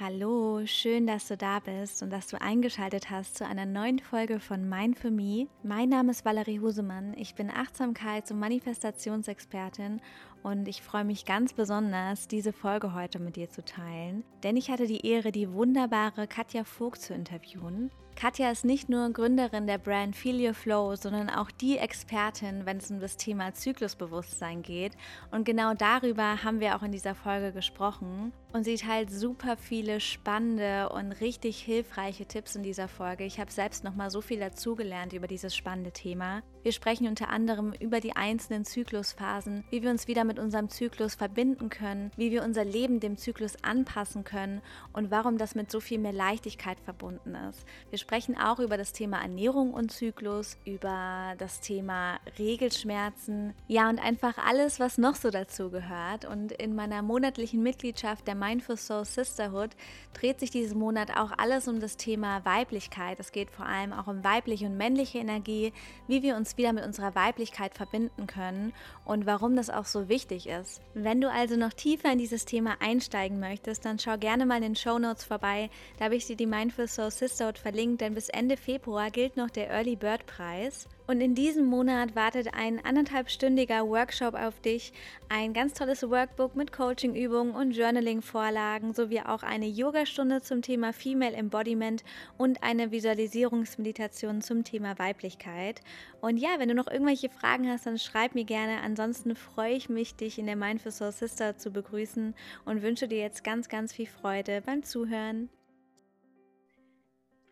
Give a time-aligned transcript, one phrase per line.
[0.00, 4.40] Hallo, schön, dass du da bist und dass du eingeschaltet hast zu einer neuen Folge
[4.40, 5.46] von Mind for Me.
[5.62, 7.14] Mein Name ist Valerie Husemann.
[7.16, 10.00] Ich bin Achtsamkeits- und Manifestationsexpertin
[10.44, 14.70] und ich freue mich ganz besonders, diese Folge heute mit dir zu teilen, denn ich
[14.70, 17.90] hatte die Ehre, die wunderbare Katja Vogt zu interviewen.
[18.14, 22.76] Katja ist nicht nur Gründerin der Brand Feel Your Flow, sondern auch die Expertin, wenn
[22.76, 24.92] es um das Thema Zyklusbewusstsein geht.
[25.32, 28.32] Und genau darüber haben wir auch in dieser Folge gesprochen.
[28.52, 33.24] Und sie teilt super viele spannende und richtig hilfreiche Tipps in dieser Folge.
[33.24, 36.42] Ich habe selbst noch mal so viel dazugelernt über dieses spannende Thema.
[36.64, 41.14] Wir sprechen unter anderem über die einzelnen Zyklusphasen, wie wir uns wieder mit unserem Zyklus
[41.14, 44.62] verbinden können, wie wir unser Leben dem Zyklus anpassen können
[44.94, 47.66] und warum das mit so viel mehr Leichtigkeit verbunden ist.
[47.90, 53.98] Wir sprechen auch über das Thema Ernährung und Zyklus, über das Thema Regelschmerzen, ja und
[53.98, 56.24] einfach alles, was noch so dazu gehört.
[56.24, 59.72] Und in meiner monatlichen Mitgliedschaft der Mindful Soul Sisterhood
[60.14, 63.20] dreht sich diesen Monat auch alles um das Thema Weiblichkeit.
[63.20, 65.74] Es geht vor allem auch um weibliche und männliche Energie,
[66.08, 68.72] wie wir uns wieder mit unserer Weiblichkeit verbinden können
[69.04, 70.80] und warum das auch so wichtig ist.
[70.94, 74.62] Wenn du also noch tiefer in dieses Thema einsteigen möchtest, dann schau gerne mal in
[74.62, 75.70] den Show Notes vorbei.
[75.98, 79.50] Da habe ich dir die Mindful Soul Sisterhood verlinkt denn bis Ende Februar gilt noch
[79.50, 80.88] der Early Bird Preis.
[81.06, 84.92] Und in diesem Monat wartet ein anderthalbstündiger Workshop auf dich,
[85.28, 91.36] ein ganz tolles Workbook mit Coachingübungen und Journaling-Vorlagen sowie auch eine Yogastunde zum Thema Female
[91.36, 92.04] Embodiment
[92.38, 95.82] und eine Visualisierungsmeditation zum Thema Weiblichkeit.
[96.22, 98.80] Und ja, wenn du noch irgendwelche Fragen hast, dann schreib mir gerne.
[98.82, 103.18] Ansonsten freue ich mich, dich in der Mindful Soul Sister zu begrüßen und wünsche dir
[103.18, 105.50] jetzt ganz, ganz viel Freude beim Zuhören.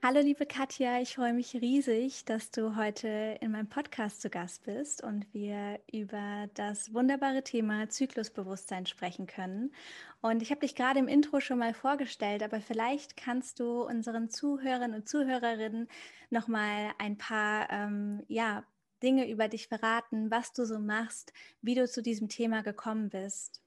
[0.05, 4.65] Hallo liebe Katja, ich freue mich riesig, dass du heute in meinem Podcast zu Gast
[4.65, 9.73] bist und wir über das wunderbare Thema Zyklusbewusstsein sprechen können.
[10.21, 14.29] Und ich habe dich gerade im Intro schon mal vorgestellt, aber vielleicht kannst du unseren
[14.29, 15.87] Zuhörern und Zuhörerinnen
[16.31, 18.65] noch mal ein paar ähm, ja,
[19.05, 23.62] Dinge über dich verraten, was du so machst, wie du zu diesem Thema gekommen bist.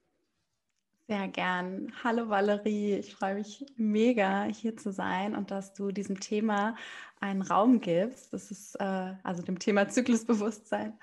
[1.08, 1.92] Sehr gern.
[2.02, 6.74] Hallo Valerie, ich freue mich mega hier zu sein und dass du diesem Thema
[7.20, 8.32] einen Raum gibst.
[8.32, 10.98] Das ist äh, also dem Thema Zyklusbewusstsein.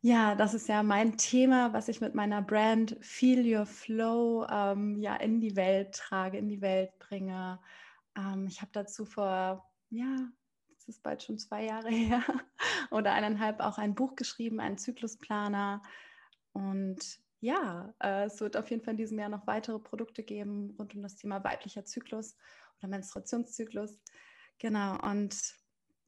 [0.00, 5.00] Ja, das ist ja mein Thema, was ich mit meiner Brand Feel Your Flow ähm,
[5.00, 7.60] ja in die Welt trage, in die Welt bringe.
[8.16, 10.16] Ähm, ich habe dazu vor, ja,
[10.76, 12.24] es ist bald schon zwei Jahre her
[12.90, 15.80] oder eineinhalb auch ein Buch geschrieben, einen Zyklusplaner.
[16.54, 20.76] Und ja, äh, es wird auf jeden Fall in diesem Jahr noch weitere Produkte geben
[20.78, 22.36] rund um das Thema weiblicher Zyklus
[22.78, 23.98] oder Menstruationszyklus.
[24.58, 25.36] Genau, und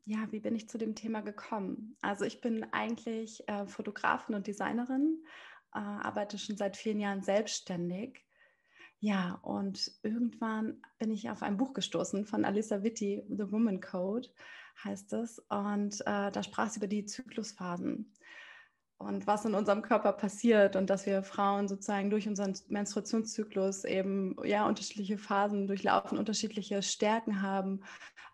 [0.04, 1.96] ja, wie bin ich zu dem Thema gekommen?
[2.02, 5.24] Also ich bin eigentlich äh, Fotografin und Designerin,
[5.74, 8.24] äh, arbeite schon seit vielen Jahren selbstständig.
[9.00, 14.28] Ja, und irgendwann bin ich auf ein Buch gestoßen von Alissa Witti, The Woman Code
[14.84, 15.40] heißt es.
[15.48, 18.12] Und äh, da sprach sie über die Zyklusphasen
[18.98, 24.36] und was in unserem Körper passiert und dass wir Frauen sozusagen durch unseren Menstruationszyklus eben
[24.44, 27.82] ja unterschiedliche Phasen durchlaufen, unterschiedliche Stärken haben.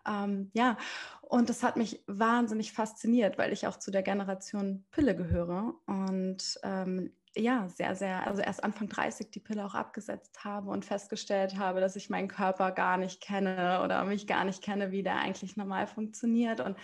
[0.07, 0.77] Ähm, ja,
[1.21, 6.59] und das hat mich wahnsinnig fasziniert, weil ich auch zu der Generation Pille gehöre und
[6.63, 11.57] ähm, ja, sehr, sehr, also erst Anfang 30 die Pille auch abgesetzt habe und festgestellt
[11.57, 15.15] habe, dass ich meinen Körper gar nicht kenne oder mich gar nicht kenne, wie der
[15.15, 16.75] eigentlich normal funktioniert und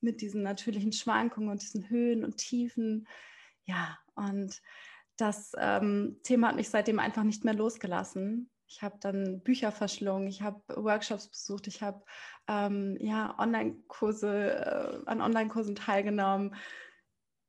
[0.00, 3.06] mit diesen natürlichen Schwankungen und diesen Höhen und Tiefen.
[3.64, 4.60] Ja, und
[5.16, 8.50] das ähm, Thema hat mich seitdem einfach nicht mehr losgelassen.
[8.68, 12.04] Ich habe dann Bücher verschlungen, ich habe Workshops besucht, ich habe
[12.48, 16.54] ähm, ja, Online-Kurse, äh, an Online-Kursen teilgenommen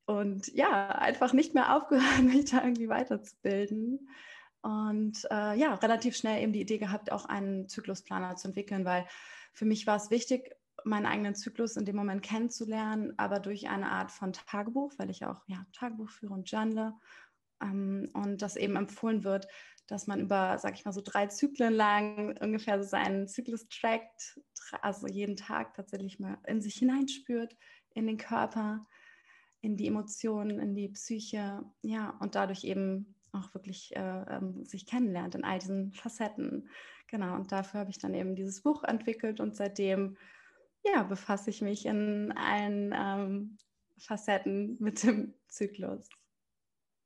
[0.05, 4.09] und ja, einfach nicht mehr aufgehört, mich da irgendwie weiterzubilden.
[4.61, 9.05] Und äh, ja, relativ schnell eben die Idee gehabt, auch einen Zyklusplaner zu entwickeln, weil
[9.53, 13.91] für mich war es wichtig, meinen eigenen Zyklus in dem Moment kennenzulernen, aber durch eine
[13.91, 16.93] Art von Tagebuch, weil ich auch ja, Tagebuch führe und journale.
[17.61, 19.47] Ähm, und das eben empfohlen wird,
[19.87, 24.39] dass man über, sag ich mal, so drei Zyklen lang ungefähr so seinen Zyklus trackt,
[24.81, 27.55] also jeden Tag tatsächlich mal in sich hineinspürt,
[27.93, 28.85] in den Körper,
[29.61, 34.85] in die Emotionen, in die Psyche, ja, und dadurch eben auch wirklich äh, ähm, sich
[34.85, 36.69] kennenlernt in all diesen Facetten.
[37.07, 40.17] Genau, und dafür habe ich dann eben dieses Buch entwickelt und seitdem
[40.83, 43.57] ja, befasse ich mich in allen ähm,
[43.97, 46.09] Facetten mit dem Zyklus.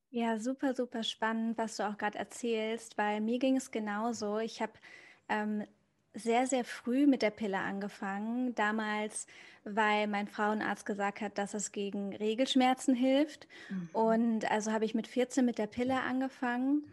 [0.09, 4.39] Ja, super, super spannend, was du auch gerade erzählst, weil mir ging es genauso.
[4.39, 4.73] Ich habe
[5.29, 5.65] ähm,
[6.13, 8.53] sehr, sehr früh mit der Pille angefangen.
[8.55, 9.25] Damals,
[9.63, 13.47] weil mein Frauenarzt gesagt hat, dass es gegen Regelschmerzen hilft.
[13.69, 13.89] Mhm.
[13.93, 16.83] Und also habe ich mit 14 mit der Pille angefangen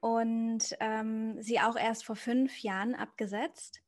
[0.00, 3.82] und ähm, sie auch erst vor fünf Jahren abgesetzt.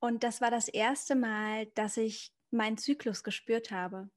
[0.00, 4.10] Und das war das erste Mal, dass ich meinen Zyklus gespürt habe.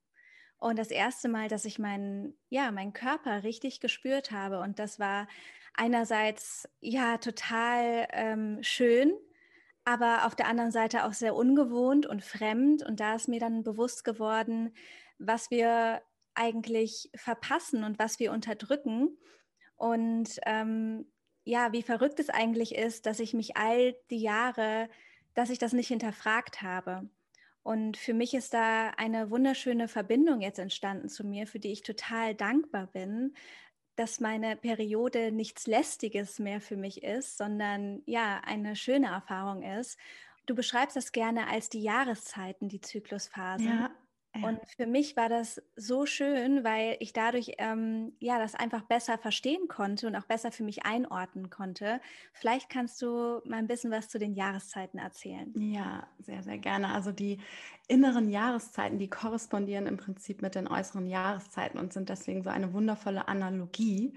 [0.58, 4.62] Und das erste Mal, dass ich meinen, ja, meinen Körper richtig gespürt habe.
[4.62, 5.28] Und das war
[5.74, 9.14] einerseits ja total ähm, schön,
[9.84, 12.82] aber auf der anderen Seite auch sehr ungewohnt und fremd.
[12.82, 14.74] Und da ist mir dann bewusst geworden,
[15.18, 16.02] was wir
[16.34, 19.18] eigentlich verpassen und was wir unterdrücken.
[19.76, 21.12] Und ähm,
[21.44, 24.90] ja, wie verrückt es eigentlich ist, dass ich mich all die Jahre,
[25.34, 27.10] dass ich das nicht hinterfragt habe.
[27.64, 31.82] Und für mich ist da eine wunderschöne Verbindung jetzt entstanden zu mir, für die ich
[31.82, 33.34] total dankbar bin,
[33.96, 39.98] dass meine Periode nichts Lästiges mehr für mich ist, sondern ja, eine schöne Erfahrung ist.
[40.46, 43.64] Du beschreibst das gerne als die Jahreszeiten, die Zyklusphase.
[43.64, 43.92] Ja,
[44.42, 49.18] und für mich war das so schön, weil ich dadurch ähm, ja das einfach besser
[49.18, 52.02] verstehen konnte und auch besser für mich einordnen konnte.
[52.34, 55.56] Vielleicht kannst du mal ein bisschen was zu den Jahreszeiten erzählen.
[55.56, 56.94] Ja, sehr, sehr gerne.
[56.94, 57.40] Also die
[57.88, 62.74] inneren Jahreszeiten, die korrespondieren im Prinzip mit den äußeren Jahreszeiten und sind deswegen so eine
[62.74, 64.14] wundervolle Analogie,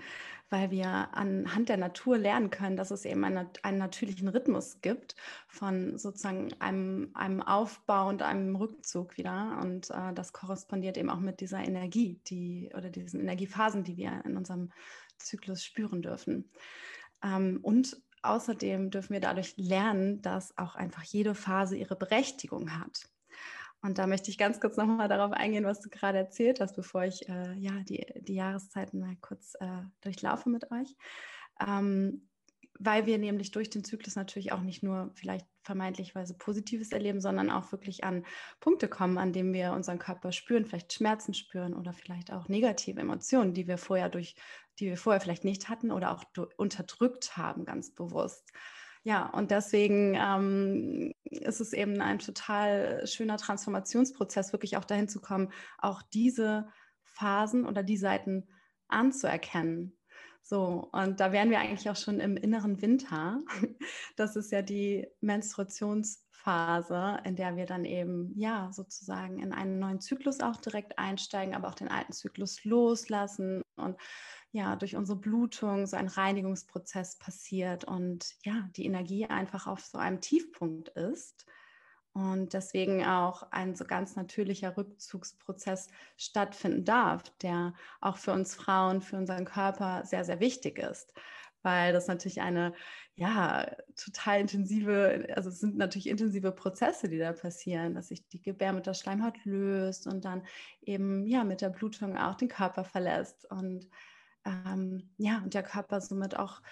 [0.49, 5.17] weil wir anhand der Natur lernen können, dass es eben einen, einen natürlichen Rhythmus gibt
[5.49, 9.59] von sozusagen einem, einem Aufbau und einem Rückzug wieder.
[9.63, 14.23] Und äh, das korrespondiert eben auch mit dieser Energie, die oder diesen Energiephasen, die wir
[14.25, 14.71] in unserem
[15.19, 16.51] Zyklus spüren dürfen.
[17.23, 23.09] Ähm, und außerdem dürfen wir dadurch lernen, dass auch einfach jede Phase ihre Berechtigung hat.
[23.87, 27.05] Und da möchte ich ganz kurz nochmal darauf eingehen, was du gerade erzählt hast, bevor
[27.05, 30.97] ich äh, ja, die, die Jahreszeiten mal kurz äh, durchlaufe mit euch.
[31.65, 32.29] Ähm,
[32.79, 37.51] weil wir nämlich durch den Zyklus natürlich auch nicht nur vielleicht vermeintlichweise Positives erleben, sondern
[37.51, 38.27] auch wirklich an
[38.61, 43.01] Punkte kommen, an denen wir unseren Körper spüren, vielleicht Schmerzen spüren oder vielleicht auch negative
[43.01, 44.35] Emotionen, die wir vorher durch,
[44.81, 46.25] die wir vorher vielleicht nicht hatten oder auch
[46.57, 48.53] unterdrückt haben, ganz bewusst.
[49.07, 55.21] Ja, und deswegen ähm, ist es eben ein total schöner Transformationsprozess, wirklich auch dahin zu
[55.21, 56.67] kommen, auch diese
[57.05, 58.49] Phasen oder die Seiten
[58.89, 59.97] anzuerkennen.
[60.43, 63.39] So, und da wären wir eigentlich auch schon im inneren Winter.
[64.17, 70.01] Das ist ja die Menstruationsphase, in der wir dann eben, ja, sozusagen in einen neuen
[70.01, 73.97] Zyklus auch direkt einsteigen, aber auch den alten Zyklus loslassen und
[74.57, 79.99] ja durch unsere Blutung so ein Reinigungsprozess passiert und ja, die Energie einfach auf so
[79.99, 81.47] einem Tiefpunkt ist.
[82.13, 89.03] Und deswegen auch ein so ganz natürlicher Rückzugsprozess stattfinden darf, der auch für uns Frauen,
[89.03, 91.13] für unseren Körper sehr, sehr wichtig ist,
[91.61, 92.73] weil das natürlich eine,
[93.17, 93.67] ja,
[93.97, 99.45] total intensive, also es sind natürlich intensive Prozesse, die da passieren, dass sich die Gebärmutterschleimhaut
[99.45, 100.43] löst und dann
[100.81, 103.45] eben, ja, mit der Blutung auch den Körper verlässt.
[103.51, 103.91] Und
[104.47, 106.63] ähm, ja, und der Körper somit auch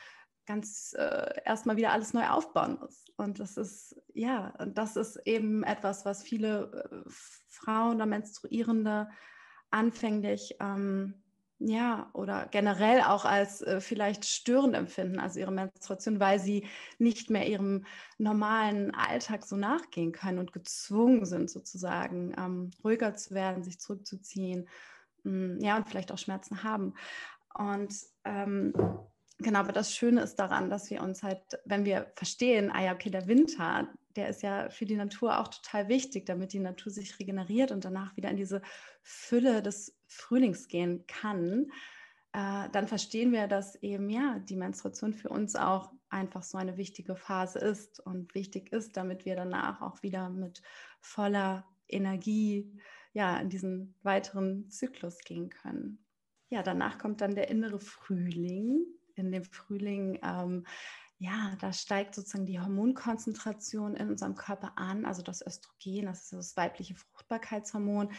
[0.47, 3.05] ganz äh, erstmal wieder alles neu aufbauen muss.
[3.17, 7.11] Und das ist, ja, und das ist eben etwas, was viele äh,
[7.49, 9.09] Frauen oder Menstruierende
[9.71, 11.15] anfänglich, ähm,
[11.59, 16.67] ja, oder generell auch als äh, vielleicht störend empfinden, also ihre Menstruation, weil sie
[16.99, 17.87] nicht mehr ihrem
[18.19, 24.69] normalen Alltag so nachgehen können und gezwungen sind, sozusagen ähm, ruhiger zu werden, sich zurückzuziehen,
[25.23, 26.95] mm, ja, und vielleicht auch Schmerzen haben.
[27.57, 28.73] Und ähm,
[29.39, 32.93] genau, aber das Schöne ist daran, dass wir uns halt, wenn wir verstehen, ah ja,
[32.93, 36.93] okay, der Winter, der ist ja für die Natur auch total wichtig, damit die Natur
[36.93, 38.63] sich regeneriert und danach wieder in diese
[39.03, 41.71] Fülle des Frühlings gehen kann,
[42.33, 46.77] äh, dann verstehen wir, dass eben ja die Menstruation für uns auch einfach so eine
[46.77, 50.63] wichtige Phase ist und wichtig ist, damit wir danach auch wieder mit
[51.01, 52.73] voller Energie
[53.13, 56.04] ja in diesen weiteren Zyklus gehen können
[56.55, 58.87] ja, danach kommt dann der innere Frühling.
[59.17, 60.65] In dem Frühling, ähm,
[61.19, 66.33] ja, da steigt sozusagen die Hormonkonzentration in unserem Körper an, also das Östrogen, das ist
[66.33, 68.13] das weibliche Fruchtbarkeitshormon,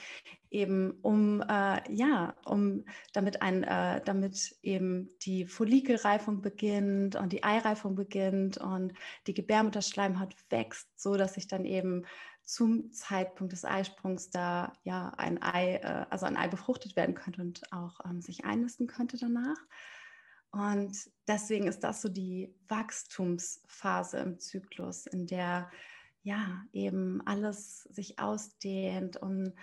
[0.50, 7.44] eben um, äh, ja, um damit ein, äh, damit eben die Follikelreifung beginnt und die
[7.44, 8.94] Eireifung beginnt und
[9.28, 12.06] die Gebärmutterschleimhaut wächst, so dass sich dann eben
[12.44, 17.42] zum Zeitpunkt des Eisprungs da ja ein Ei, äh, also ein Ei befruchtet werden könnte
[17.42, 19.58] und auch ähm, sich einnisten könnte danach.
[20.52, 20.96] Und
[21.28, 25.70] deswegen ist das so die Wachstumsphase im Zyklus, in der
[26.26, 29.54] ja eben alles sich ausdehnt und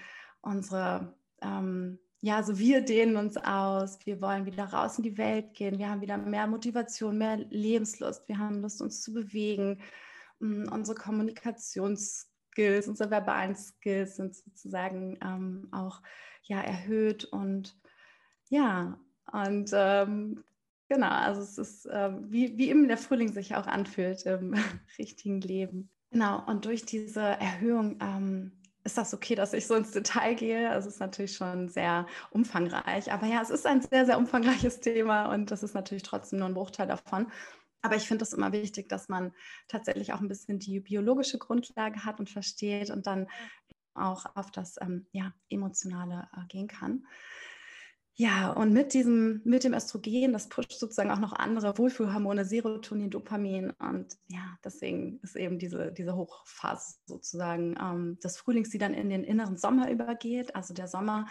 [0.40, 5.54] unsere ähm, ja, so wir dehnen uns aus, wir wollen wieder raus in die Welt
[5.54, 9.80] gehen, wir haben wieder mehr Motivation, mehr Lebenslust, wir haben Lust, uns zu bewegen,
[10.38, 16.00] unsere Kommunikations Skills, unsere verbalen Skills sind sozusagen ähm, auch
[16.44, 17.76] ja, erhöht und
[18.48, 19.00] ja,
[19.32, 20.44] und ähm,
[20.92, 24.52] Genau, also es ist äh, wie, wie eben der Frühling sich auch anfühlt im
[24.98, 25.88] richtigen Leben.
[26.12, 28.52] Genau, und durch diese Erhöhung ähm,
[28.84, 30.68] ist das okay, dass ich so ins Detail gehe.
[30.70, 33.10] Also es ist natürlich schon sehr umfangreich.
[33.12, 36.48] Aber ja, es ist ein sehr, sehr umfangreiches Thema und das ist natürlich trotzdem nur
[36.48, 37.32] ein Bruchteil davon.
[37.80, 39.32] Aber ich finde es immer wichtig, dass man
[39.68, 43.26] tatsächlich auch ein bisschen die biologische Grundlage hat und versteht und dann
[43.94, 47.06] auch auf das ähm, ja, Emotionale äh, gehen kann.
[48.14, 53.10] Ja, und mit diesem, mit dem Östrogen, das pusht sozusagen auch noch andere Wohlfühlhormone, Serotonin,
[53.10, 53.70] Dopamin.
[53.70, 59.08] Und ja, deswegen ist eben diese, diese Hochphase sozusagen ähm, des Frühlings, die dann in
[59.08, 60.54] den inneren Sommer übergeht.
[60.54, 61.26] Also der Sommer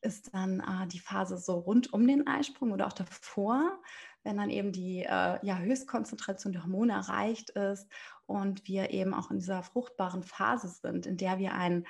[0.00, 3.78] ist dann äh, die Phase so rund um den Eisprung oder auch davor,
[4.24, 7.88] wenn dann eben die äh, ja, Höchstkonzentration der Hormone erreicht ist
[8.26, 11.86] und wir eben auch in dieser fruchtbaren Phase sind, in der wir ein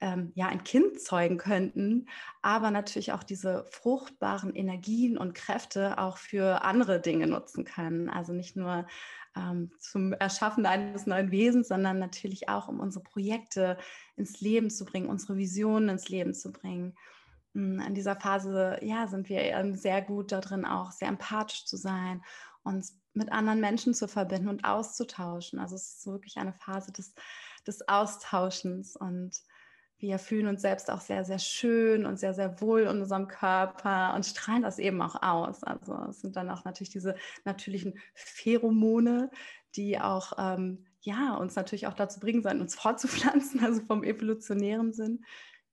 [0.00, 2.06] ähm, ja, ein Kind zeugen könnten,
[2.42, 8.08] aber natürlich auch diese fruchtbaren Energien und Kräfte auch für andere Dinge nutzen können.
[8.08, 8.86] Also nicht nur
[9.36, 13.76] ähm, zum Erschaffen eines neuen Wesens, sondern natürlich auch, um unsere Projekte
[14.16, 16.96] ins Leben zu bringen, unsere Visionen ins Leben zu bringen.
[17.54, 22.22] Hm, in dieser Phase ja, sind wir sehr gut darin, auch sehr empathisch zu sein,
[22.62, 25.58] uns mit anderen Menschen zu verbinden und auszutauschen.
[25.58, 27.14] Also es ist wirklich eine Phase des,
[27.66, 29.42] des Austauschens und
[29.98, 34.14] wir fühlen uns selbst auch sehr, sehr schön und sehr, sehr wohl in unserem Körper
[34.14, 35.64] und strahlen das eben auch aus.
[35.64, 39.30] Also es sind dann auch natürlich diese natürlichen Pheromone,
[39.74, 44.92] die auch ähm, ja, uns natürlich auch dazu bringen sollen, uns fortzupflanzen, also vom evolutionären
[44.92, 45.24] Sinn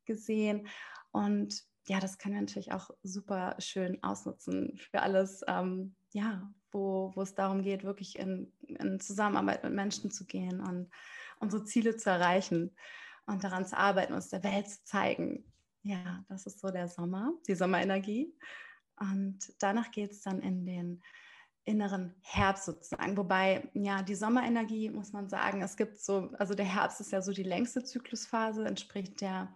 [0.05, 0.67] gesehen.
[1.12, 7.12] Und ja, das können wir natürlich auch super schön ausnutzen für alles, ähm, ja, wo,
[7.13, 10.89] wo es darum geht, wirklich in, in Zusammenarbeit mit Menschen zu gehen und
[11.39, 12.75] unsere Ziele zu erreichen
[13.27, 15.51] und daran zu arbeiten, uns der Welt zu zeigen.
[15.82, 18.34] Ja, das ist so der Sommer, die Sommerenergie.
[19.00, 21.03] Und danach geht es dann in den
[21.65, 23.17] inneren Herbst sozusagen.
[23.17, 27.22] Wobei, ja, die Sommerenergie, muss man sagen, es gibt so, also der Herbst ist ja
[27.22, 29.55] so die längste Zyklusphase, entspricht der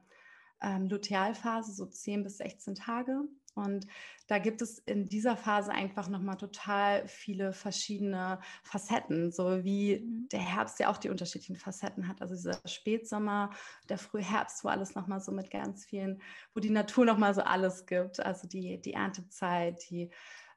[0.62, 3.22] ähm, Lutealphase, so 10 bis 16 Tage.
[3.60, 3.88] Und
[4.28, 10.28] da gibt es in dieser Phase einfach nochmal total viele verschiedene Facetten, so wie mhm.
[10.32, 12.22] der Herbst ja auch die unterschiedlichen Facetten hat.
[12.22, 13.52] Also dieser Spätsommer,
[13.90, 16.22] der frühe Herbst, wo alles nochmal so mit ganz vielen,
[16.54, 18.20] wo die Natur nochmal so alles gibt.
[18.20, 20.10] Also die, die Erntezeit, die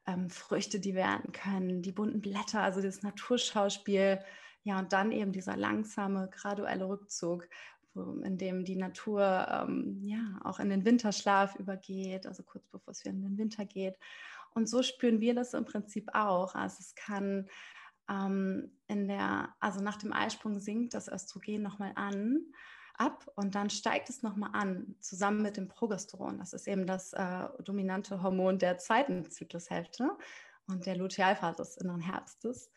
[0.05, 4.19] ähm, Früchte, die wir ernten können, die bunten Blätter, also das Naturschauspiel.
[4.63, 7.49] Ja, und dann eben dieser langsame, graduelle Rückzug,
[7.95, 13.03] in dem die Natur ähm, ja auch in den Winterschlaf übergeht, also kurz bevor es
[13.03, 13.97] wieder in den Winter geht.
[14.53, 16.55] Und so spüren wir das im Prinzip auch.
[16.55, 17.47] Also es kann
[18.09, 22.39] ähm, in der, also nach dem Eisprung sinkt das Östrogen nochmal an,
[22.95, 26.37] ab und dann steigt es nochmal an, zusammen mit dem Progesteron.
[26.37, 30.11] Das ist eben das äh, dominante Hormon der zweiten Zyklushälfte
[30.67, 32.71] und der Lutealphase des inneren Herbstes.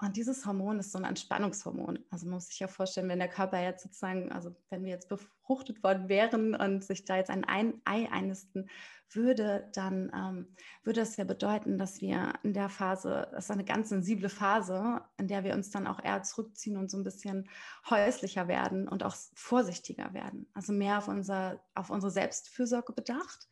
[0.00, 2.00] Und dieses Hormon ist so ein Entspannungshormon.
[2.10, 5.08] Also man muss sich ja vorstellen, wenn der Körper jetzt sozusagen, also wenn wir jetzt
[5.08, 8.68] befruchtet worden wären und sich da jetzt ein Ei einnisten
[9.14, 13.64] würde, dann ähm, würde das ja bedeuten, dass wir in der Phase, das ist eine
[13.64, 17.48] ganz sensible Phase, in der wir uns dann auch eher zurückziehen und so ein bisschen
[17.88, 20.48] häuslicher werden und auch vorsichtiger werden.
[20.54, 23.48] Also mehr auf, unser, auf unsere Selbstfürsorge bedacht.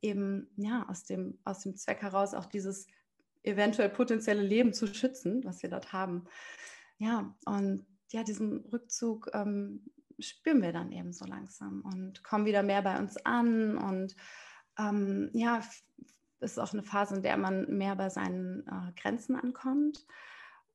[0.00, 2.86] Eben ja aus dem, aus dem Zweck heraus auch dieses
[3.42, 6.26] eventuell potenzielle Leben zu schützen, was wir dort haben.
[6.98, 9.84] Ja, und ja, diesen Rückzug ähm,
[10.18, 13.78] spüren wir dann eben so langsam und kommen wieder mehr bei uns an.
[13.78, 14.14] Und
[14.78, 15.62] ähm, ja,
[16.40, 20.06] ist auch eine Phase, in der man mehr bei seinen äh, Grenzen ankommt,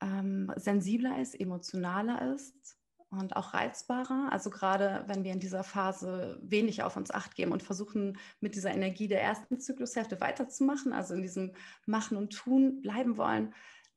[0.01, 2.76] ähm, sensibler ist, emotionaler ist
[3.09, 4.29] und auch reizbarer.
[4.31, 8.55] Also gerade wenn wir in dieser Phase wenig auf uns acht geben und versuchen, mit
[8.55, 11.53] dieser Energie der ersten Zyklushälfte weiterzumachen, also in diesem
[11.85, 13.53] Machen und Tun bleiben wollen,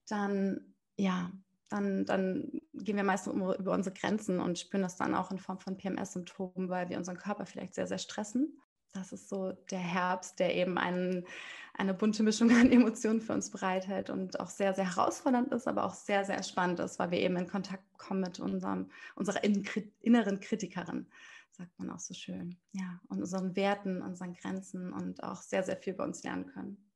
[0.09, 1.31] dann ja,
[1.71, 5.59] dann, dann gehen wir meistens über unsere Grenzen und spüren das dann auch in Form
[5.59, 8.61] von PMS-Symptomen, weil wir unseren Körper vielleicht sehr, sehr stressen.
[8.93, 11.25] Das ist so der Herbst, der eben einen,
[11.75, 15.85] eine bunte Mischung an Emotionen für uns bereithält und auch sehr, sehr herausfordernd ist, aber
[15.85, 19.43] auch sehr, sehr spannend ist, weil wir eben in Kontakt kommen mit unserem, unserer
[20.01, 21.07] inneren Kritikerin,
[21.51, 22.57] sagt man auch so schön.
[22.73, 26.91] Ja, und unseren Werten, unseren Grenzen und auch sehr, sehr viel bei uns lernen können.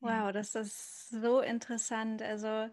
[0.00, 2.22] Wow, das ist so interessant.
[2.22, 2.68] Also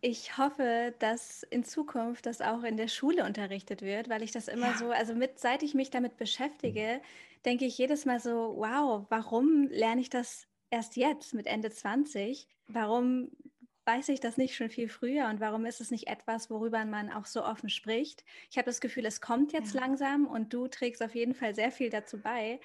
[0.00, 4.48] ich hoffe, dass in Zukunft das auch in der Schule unterrichtet wird, weil ich das
[4.48, 4.78] immer ja.
[4.78, 7.00] so, also mit, seit ich mich damit beschäftige,
[7.44, 12.48] denke ich jedes Mal so, wow, warum lerne ich das erst jetzt mit Ende 20?
[12.68, 13.30] Warum
[13.84, 17.10] weiß ich das nicht schon viel früher und warum ist es nicht etwas, worüber man
[17.10, 18.24] auch so offen spricht?
[18.50, 19.80] Ich habe das Gefühl, es kommt jetzt ja.
[19.80, 22.60] langsam und du trägst auf jeden Fall sehr viel dazu bei.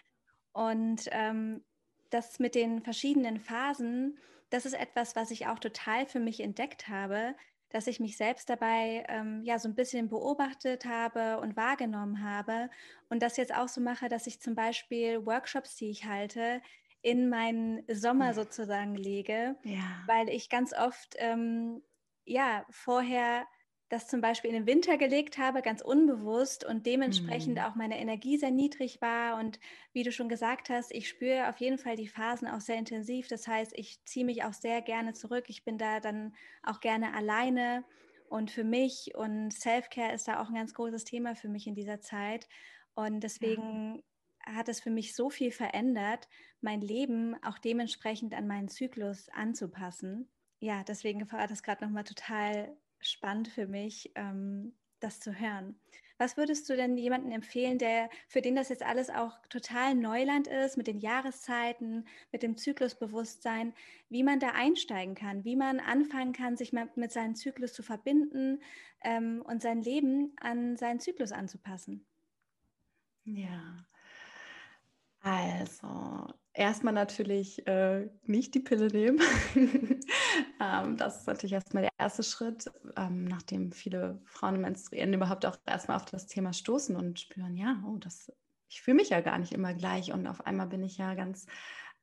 [0.53, 1.63] Und ähm,
[2.11, 4.17] das mit den verschiedenen Phasen,
[4.49, 7.35] das ist etwas, was ich auch total für mich entdeckt habe,
[7.69, 12.69] dass ich mich selbst dabei ähm, ja so ein bisschen beobachtet habe und wahrgenommen habe
[13.09, 16.61] und das jetzt auch so mache, dass ich zum Beispiel Workshops, die ich halte,
[17.01, 20.03] in meinen Sommer sozusagen lege, ja.
[20.07, 21.83] weil ich ganz oft ähm,
[22.25, 23.45] ja vorher
[23.89, 27.63] das zum Beispiel in den Winter gelegt habe, ganz unbewusst und dementsprechend mhm.
[27.63, 29.37] auch meine Energie sehr niedrig war.
[29.37, 29.59] Und
[29.93, 33.27] wie du schon gesagt hast, ich spüre auf jeden Fall die Phasen auch sehr intensiv.
[33.27, 35.45] Das heißt, ich ziehe mich auch sehr gerne zurück.
[35.49, 37.85] Ich bin da dann auch gerne alleine
[38.27, 39.13] und für mich.
[39.15, 42.47] Und Self-Care ist da auch ein ganz großes Thema für mich in dieser Zeit.
[42.95, 44.01] Und deswegen
[44.47, 44.55] ja.
[44.55, 46.27] hat es für mich so viel verändert,
[46.59, 50.27] mein Leben auch dementsprechend an meinen Zyklus anzupassen.
[50.59, 52.75] Ja, deswegen war das gerade nochmal total
[53.07, 55.79] spannend für mich, ähm, das zu hören.
[56.17, 60.47] Was würdest du denn jemandem empfehlen, der für den das jetzt alles auch total Neuland
[60.47, 63.73] ist, mit den Jahreszeiten, mit dem Zyklusbewusstsein,
[64.09, 68.61] wie man da einsteigen kann, wie man anfangen kann, sich mit seinem Zyklus zu verbinden
[69.03, 72.05] ähm, und sein Leben an seinen Zyklus anzupassen?
[73.25, 73.85] Ja,
[75.25, 79.19] also erstmal natürlich äh, nicht die Pille nehmen.
[80.61, 85.57] ähm, das ist natürlich erstmal der erste Schritt, ähm, nachdem viele Frauen menstruieren, überhaupt auch
[85.65, 88.31] erstmal auf das Thema stoßen und spüren, ja, oh, das,
[88.69, 91.47] ich fühle mich ja gar nicht immer gleich und auf einmal bin ich ja ganz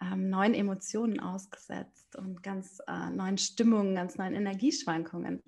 [0.00, 5.44] ähm, neuen Emotionen ausgesetzt und ganz äh, neuen Stimmungen, ganz neuen Energieschwankungen.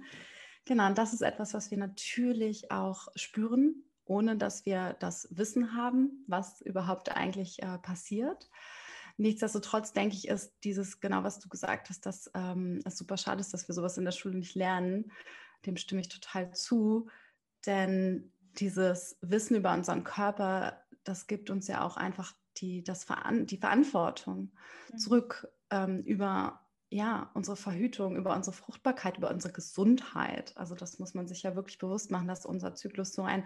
[0.64, 5.75] Genau, und das ist etwas, was wir natürlich auch spüren, ohne dass wir das Wissen
[5.75, 8.49] haben, was überhaupt eigentlich äh, passiert.
[9.16, 13.40] Nichtsdestotrotz denke ich, ist dieses, genau was du gesagt hast, dass ähm, es super schade
[13.40, 15.12] ist, dass wir sowas in der Schule nicht lernen.
[15.66, 17.08] Dem stimme ich total zu.
[17.64, 23.46] Denn dieses Wissen über unseren Körper, das gibt uns ja auch einfach die, das Veran
[23.46, 24.52] die Verantwortung
[24.92, 24.99] mhm.
[24.99, 30.56] zurück ähm, über ja, unsere Verhütung, über unsere Fruchtbarkeit, über unsere Gesundheit.
[30.56, 33.44] Also das muss man sich ja wirklich bewusst machen, dass unser Zyklus so ein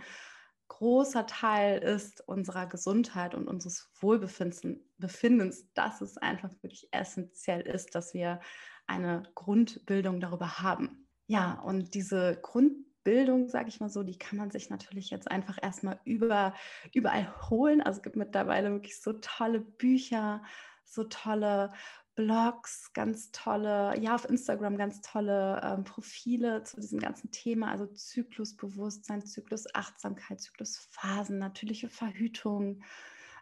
[0.69, 8.15] großer Teil ist unserer Gesundheit und unseres Wohlbefindens, dass es einfach wirklich essentiell ist, dass
[8.15, 8.41] wir
[8.87, 11.09] eine Grundbildung darüber haben.
[11.27, 15.59] Ja, und diese Grundbildung, sage ich mal so, die kann man sich natürlich jetzt einfach
[15.61, 16.55] erstmal über,
[16.95, 17.83] überall holen.
[17.83, 20.43] Also es gibt mittlerweile wirklich so tolle Bücher,
[20.85, 21.71] so tolle
[22.19, 27.87] Blogs, ganz tolle, ja, auf Instagram ganz tolle ähm, Profile zu diesem ganzen Thema, also
[27.87, 32.83] Zyklusbewusstsein, Zyklusachtsamkeit, Zyklusphasen, natürliche Verhütung,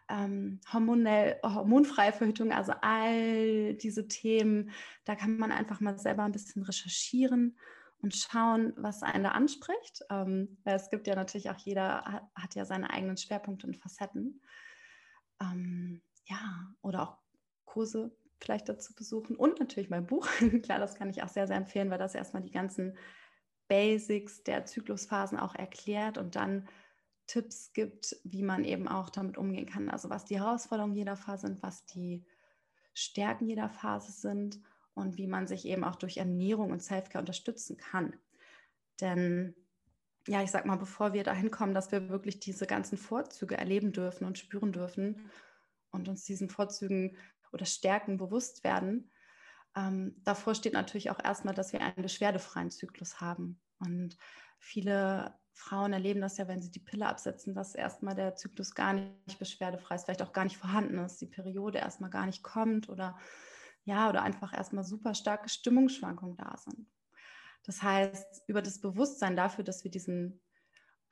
[0.09, 4.69] ähm, hormonell, hormonfreie Verhütung, also all diese Themen,
[5.05, 7.57] da kann man einfach mal selber ein bisschen recherchieren
[8.03, 10.03] und schauen, was einen da anspricht.
[10.11, 14.39] Ähm, es gibt ja natürlich auch jeder hat, hat ja seine eigenen Schwerpunkte und Facetten.
[15.41, 17.17] Ähm, ja, oder auch
[17.65, 20.27] Kurse, vielleicht dazu besuchen und natürlich mein Buch.
[20.63, 22.97] Klar, das kann ich auch sehr, sehr empfehlen, weil das erstmal die ganzen
[23.67, 26.67] Basics der Zyklusphasen auch erklärt und dann
[27.25, 29.89] Tipps gibt, wie man eben auch damit umgehen kann.
[29.89, 32.25] Also was die Herausforderungen jeder Phase sind, was die
[32.93, 34.59] Stärken jeder Phase sind
[34.93, 38.15] und wie man sich eben auch durch Ernährung und Selfcare unterstützen kann.
[39.01, 39.55] Denn
[40.27, 43.91] ja, ich sag mal, bevor wir dahin kommen, dass wir wirklich diese ganzen Vorzüge erleben
[43.91, 45.29] dürfen und spüren dürfen
[45.91, 47.15] und uns diesen Vorzügen
[47.51, 49.11] oder Stärken bewusst werden.
[49.75, 53.59] Ähm, davor steht natürlich auch erstmal, dass wir einen beschwerdefreien Zyklus haben.
[53.79, 54.17] Und
[54.59, 58.93] viele Frauen erleben das ja, wenn sie die Pille absetzen, dass erstmal der Zyklus gar
[58.93, 62.89] nicht beschwerdefrei ist, vielleicht auch gar nicht vorhanden ist, die Periode erstmal gar nicht kommt
[62.89, 63.17] oder
[63.83, 66.87] ja, oder einfach erstmal super starke Stimmungsschwankungen da sind.
[67.63, 70.41] Das heißt, über das Bewusstsein dafür, dass wir diesen,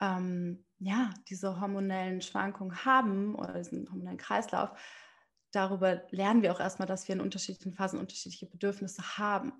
[0.00, 4.70] ähm, ja, diese hormonellen Schwankungen haben oder diesen hormonellen Kreislauf,
[5.56, 9.52] darüber lernen wir auch erstmal, dass wir in unterschiedlichen Phasen unterschiedliche Bedürfnisse haben.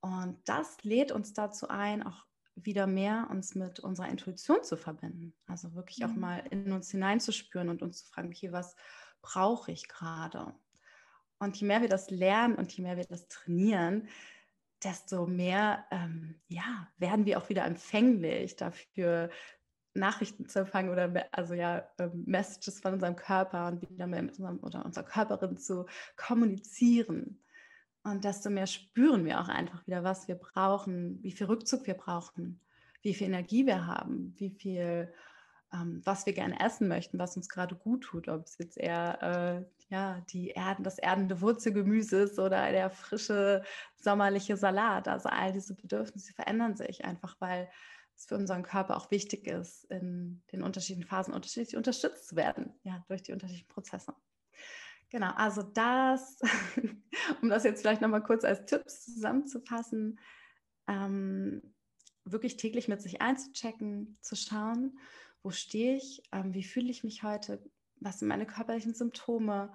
[0.00, 5.34] Und das lädt uns dazu ein, auch wieder mehr uns mit unserer Intuition zu verbinden.
[5.46, 6.20] Also wirklich auch mhm.
[6.20, 8.76] mal in uns hineinzuspüren und uns zu fragen, okay, was
[9.22, 10.54] brauche ich gerade?
[11.40, 14.08] Und je mehr wir das lernen und je mehr wir das trainieren,
[14.82, 19.30] desto mehr ähm, ja, werden wir auch wieder empfänglich dafür,
[19.98, 24.38] Nachrichten zu empfangen oder also ja ähm, Messages von unserem Körper und wieder mehr mit
[24.38, 27.40] unserem oder unserer Körperin zu kommunizieren.
[28.04, 31.94] Und desto mehr spüren wir auch einfach wieder, was wir brauchen, wie viel Rückzug wir
[31.94, 32.60] brauchen,
[33.02, 35.12] wie viel Energie wir haben, wie viel,
[35.72, 39.22] ähm, was wir gerne essen möchten, was uns gerade gut tut, ob es jetzt eher
[39.22, 43.62] äh, ja, die Erden, das erdende Wurzelgemüse ist oder der frische
[43.96, 45.08] sommerliche Salat.
[45.08, 47.68] Also all diese Bedürfnisse verändern sich einfach, weil
[48.18, 52.74] es für unseren Körper auch wichtig ist, in den unterschiedlichen Phasen unterschiedlich unterstützt zu werden,
[52.82, 54.12] ja, durch die unterschiedlichen Prozesse.
[55.10, 56.40] Genau, also das,
[57.42, 60.18] um das jetzt vielleicht nochmal kurz als Tipps zusammenzufassen,
[60.88, 61.74] ähm,
[62.24, 64.98] wirklich täglich mit sich einzuchecken, zu schauen,
[65.42, 67.62] wo stehe ich, ähm, wie fühle ich mich heute,
[68.00, 69.72] was sind meine körperlichen Symptome,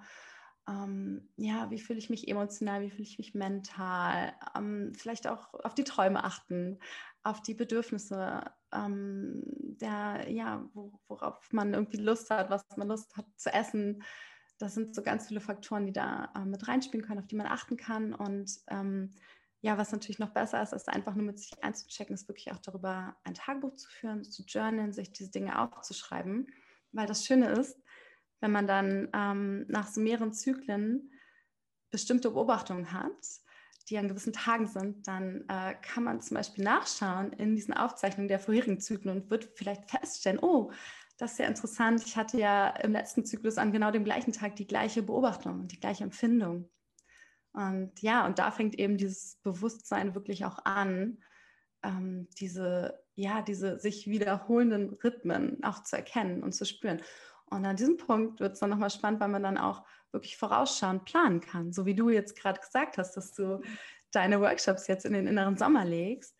[0.68, 5.52] ähm, ja, wie fühle ich mich emotional, wie fühle ich mich mental, ähm, vielleicht auch
[5.52, 6.78] auf die Träume achten,
[7.22, 13.16] auf die Bedürfnisse, ähm, der, ja, wo, worauf man irgendwie Lust hat, was man Lust
[13.16, 14.02] hat zu essen.
[14.58, 17.46] Das sind so ganz viele Faktoren, die da äh, mit reinspielen können, auf die man
[17.46, 18.14] achten kann.
[18.14, 19.10] Und ähm,
[19.60, 22.58] ja, was natürlich noch besser ist, ist einfach nur mit sich einzuchecken, ist wirklich auch
[22.58, 26.46] darüber ein Tagebuch zu führen, zu journalen, sich diese Dinge aufzuschreiben.
[26.92, 27.82] Weil das Schöne ist,
[28.44, 31.10] wenn man dann ähm, nach so mehreren Zyklen
[31.90, 33.16] bestimmte Beobachtungen hat,
[33.88, 38.28] die an gewissen Tagen sind, dann äh, kann man zum Beispiel nachschauen in diesen Aufzeichnungen
[38.28, 40.70] der vorherigen Zyklen und wird vielleicht feststellen, oh,
[41.16, 44.56] das ist ja interessant, ich hatte ja im letzten Zyklus an genau dem gleichen Tag
[44.56, 46.68] die gleiche Beobachtung und die gleiche Empfindung.
[47.54, 51.16] Und ja, und da fängt eben dieses Bewusstsein wirklich auch an,
[51.82, 57.00] ähm, diese, ja, diese sich wiederholenden Rhythmen auch zu erkennen und zu spüren.
[57.54, 61.04] Und an diesem Punkt wird es dann nochmal spannend, weil man dann auch wirklich vorausschauend
[61.04, 61.72] planen kann.
[61.72, 63.60] So wie du jetzt gerade gesagt hast, dass du
[64.10, 66.36] deine Workshops jetzt in den inneren Sommer legst.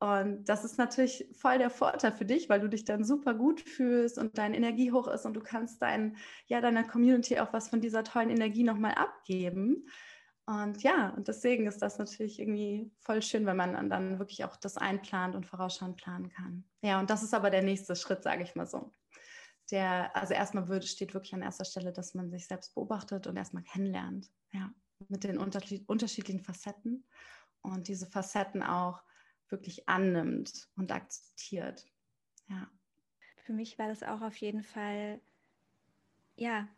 [0.00, 3.60] Und das ist natürlich voll der Vorteil für dich, weil du dich dann super gut
[3.60, 6.16] fühlst und deine Energie hoch ist und du kannst dein,
[6.46, 9.88] ja, deiner Community auch was von dieser tollen Energie nochmal abgeben.
[10.46, 14.56] Und ja, und deswegen ist das natürlich irgendwie voll schön, wenn man dann wirklich auch
[14.56, 16.64] das einplant und vorausschauend planen kann.
[16.80, 18.92] Ja, und das ist aber der nächste Schritt, sage ich mal so
[19.70, 23.36] der, also erstmal würde, steht wirklich an erster Stelle, dass man sich selbst beobachtet und
[23.36, 24.70] erstmal kennenlernt, ja,
[25.08, 27.06] mit den unterschiedlichen Facetten
[27.62, 29.02] und diese Facetten auch
[29.48, 31.86] wirklich annimmt und akzeptiert,
[32.48, 32.70] ja.
[33.36, 35.20] Für mich war das auch auf jeden Fall,
[36.36, 36.68] ja,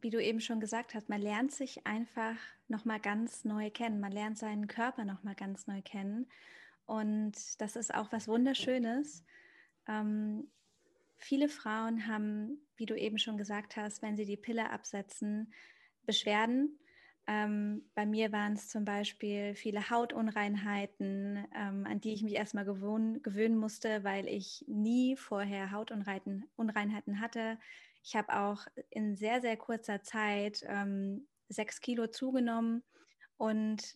[0.00, 2.36] wie du eben schon gesagt hast, man lernt sich einfach
[2.68, 4.00] nochmal ganz neu kennen.
[4.00, 6.28] Man lernt seinen Körper nochmal ganz neu kennen.
[6.86, 9.24] Und das ist auch was Wunderschönes.
[9.86, 10.50] Ähm,
[11.22, 15.54] Viele Frauen haben, wie du eben schon gesagt hast, wenn sie die Pille absetzen,
[16.04, 16.80] Beschwerden.
[17.28, 22.64] Ähm, bei mir waren es zum Beispiel viele Hautunreinheiten, ähm, an die ich mich erstmal
[22.64, 27.56] gewohn, gewöhnen musste, weil ich nie vorher Hautunreinheiten hatte.
[28.02, 32.82] Ich habe auch in sehr, sehr kurzer Zeit ähm, sechs Kilo zugenommen
[33.36, 33.94] und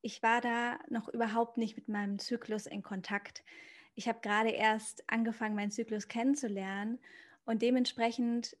[0.00, 3.44] ich war da noch überhaupt nicht mit meinem Zyklus in Kontakt
[3.94, 6.98] ich habe gerade erst angefangen, meinen Zyklus kennenzulernen
[7.44, 8.56] und dementsprechend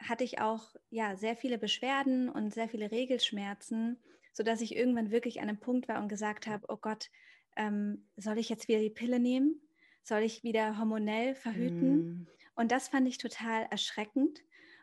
[0.00, 3.98] hatte ich auch ja sehr viele Beschwerden und sehr viele Regelschmerzen,
[4.32, 7.10] sodass ich irgendwann wirklich an einem Punkt war und gesagt habe, oh Gott,
[7.56, 9.60] ähm, soll ich jetzt wieder die Pille nehmen?
[10.02, 11.96] Soll ich wieder hormonell verhüten?
[11.96, 12.26] Mm.
[12.56, 14.40] Und das fand ich total erschreckend.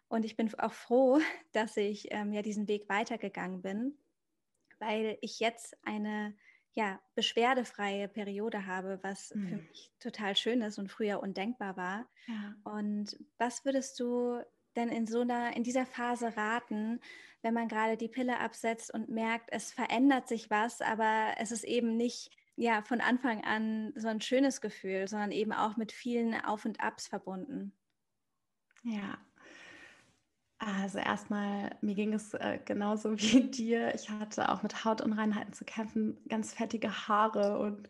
[0.07, 1.19] Und ich bin auch froh,
[1.51, 3.97] dass ich ähm, ja diesen Weg weitergegangen bin,
[4.79, 6.35] weil ich jetzt eine
[6.73, 9.47] ja, beschwerdefreie Periode habe, was mhm.
[9.47, 12.07] für mich total schön ist und früher undenkbar war.
[12.27, 12.55] Ja.
[12.63, 14.41] Und was würdest du
[14.75, 17.01] denn in so einer, in dieser Phase raten,
[17.41, 21.63] wenn man gerade die Pille absetzt und merkt, es verändert sich was, aber es ist
[21.63, 26.35] eben nicht ja von Anfang an so ein schönes Gefühl, sondern eben auch mit vielen
[26.35, 27.73] Auf und Abs verbunden?
[28.83, 29.17] Ja,
[30.63, 33.95] also erstmal, mir ging es äh, genauso wie dir.
[33.95, 37.89] Ich hatte auch mit Hautunreinheiten zu kämpfen, ganz fettige Haare und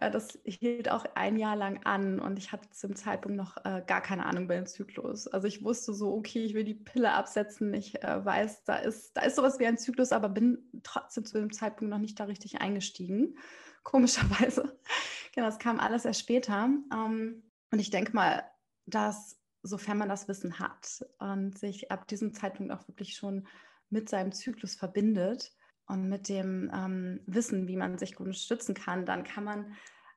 [0.00, 3.82] äh, das hielt auch ein Jahr lang an und ich hatte zum Zeitpunkt noch äh,
[3.86, 5.26] gar keine Ahnung über den Zyklus.
[5.26, 7.74] Also ich wusste so, okay, ich will die Pille absetzen.
[7.74, 11.38] Ich äh, weiß, da ist, da ist sowas wie ein Zyklus, aber bin trotzdem zu
[11.38, 13.36] dem Zeitpunkt noch nicht da richtig eingestiegen.
[13.82, 14.78] Komischerweise.
[15.34, 16.68] genau, das kam alles erst später.
[16.92, 18.44] Ähm, und ich denke mal,
[18.86, 23.46] dass sofern man das Wissen hat und sich ab diesem Zeitpunkt auch wirklich schon
[23.90, 25.52] mit seinem Zyklus verbindet
[25.86, 29.74] und mit dem ähm, Wissen, wie man sich gut unterstützen kann, dann kann man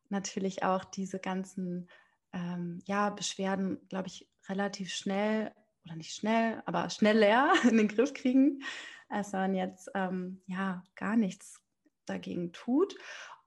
[0.09, 1.89] natürlich auch diese ganzen
[2.33, 5.51] ähm, ja, Beschwerden, glaube ich, relativ schnell
[5.83, 8.61] oder nicht schnell, aber schneller in den Griff kriegen,
[9.09, 11.61] als man jetzt ähm, ja gar nichts
[12.05, 12.95] dagegen tut.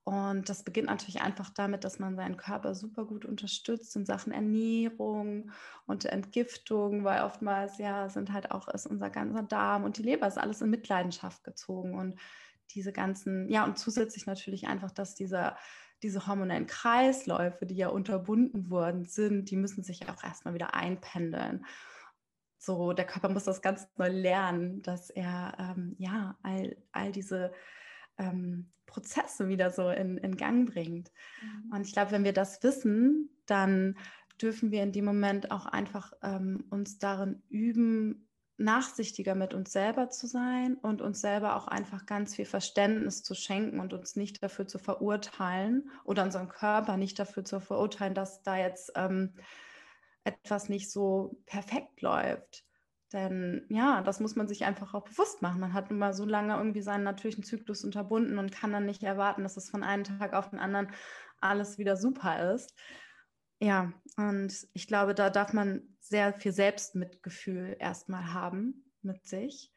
[0.09, 4.33] Und das beginnt natürlich einfach damit, dass man seinen Körper super gut unterstützt in Sachen
[4.33, 5.51] Ernährung
[5.85, 10.27] und Entgiftung, weil oftmals ja sind halt auch ist unser ganzer Darm und die Leber
[10.27, 12.19] ist alles in Mitleidenschaft gezogen und
[12.71, 15.59] diese ganzen, ja, und zusätzlich natürlich einfach, dass dieser,
[16.03, 21.67] diese hormonellen Kreisläufe, die ja unterbunden worden sind, die müssen sich auch erstmal wieder einpendeln.
[22.57, 27.53] So, der Körper muss das ganz neu lernen, dass er ähm, ja all, all diese
[28.19, 31.13] ähm, Prozesse wieder so in, in Gang bringt.
[31.43, 31.73] Mhm.
[31.73, 33.97] Und ich glaube, wenn wir das wissen, dann
[34.41, 40.11] dürfen wir in dem Moment auch einfach ähm, uns darin üben, nachsichtiger mit uns selber
[40.11, 44.43] zu sein und uns selber auch einfach ganz viel Verständnis zu schenken und uns nicht
[44.43, 49.35] dafür zu verurteilen oder unseren Körper nicht dafür zu verurteilen, dass da jetzt ähm,
[50.25, 52.65] etwas nicht so perfekt läuft.
[53.13, 55.61] Denn ja, das muss man sich einfach auch bewusst machen.
[55.61, 59.43] Man hat immer so lange irgendwie seinen natürlichen Zyklus unterbunden und kann dann nicht erwarten,
[59.43, 60.89] dass es von einem Tag auf den anderen
[61.41, 62.75] alles wieder super ist.
[63.61, 69.73] Ja, und ich glaube, da darf man sehr viel Selbstmitgefühl erstmal haben mit sich.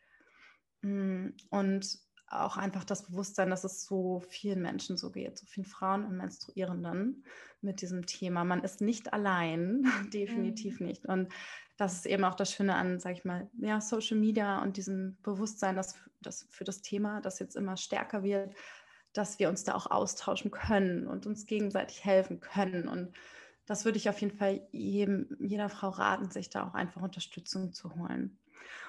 [0.82, 5.66] Mm, und auch einfach das Bewusstsein, dass es so vielen Menschen so geht, so vielen
[5.66, 7.26] Frauen und Menstruierenden
[7.62, 8.44] mit diesem Thema.
[8.44, 10.88] Man ist nicht allein, definitiv mhm.
[10.88, 11.06] nicht.
[11.06, 11.32] Und
[11.78, 15.18] das ist eben auch das Schöne an, sag ich mal, ja, Social Media und diesem
[15.24, 18.54] Bewusstsein, dass das für das Thema, das jetzt immer stärker wird,
[19.14, 22.88] dass wir uns da auch austauschen können und uns gegenseitig helfen können.
[22.88, 23.14] Und
[23.66, 27.74] das würde ich auf jeden Fall jedem, jeder Frau raten, sich da auch einfach Unterstützung
[27.74, 28.38] zu holen.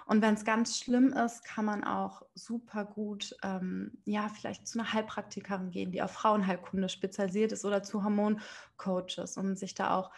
[0.06, 4.78] Und wenn es ganz schlimm ist, kann man auch super gut, ähm, ja, vielleicht zu
[4.78, 10.10] einer Heilpraktikerin gehen, die auf Frauenheilkunde spezialisiert ist oder zu Hormoncoaches, um sich da auch,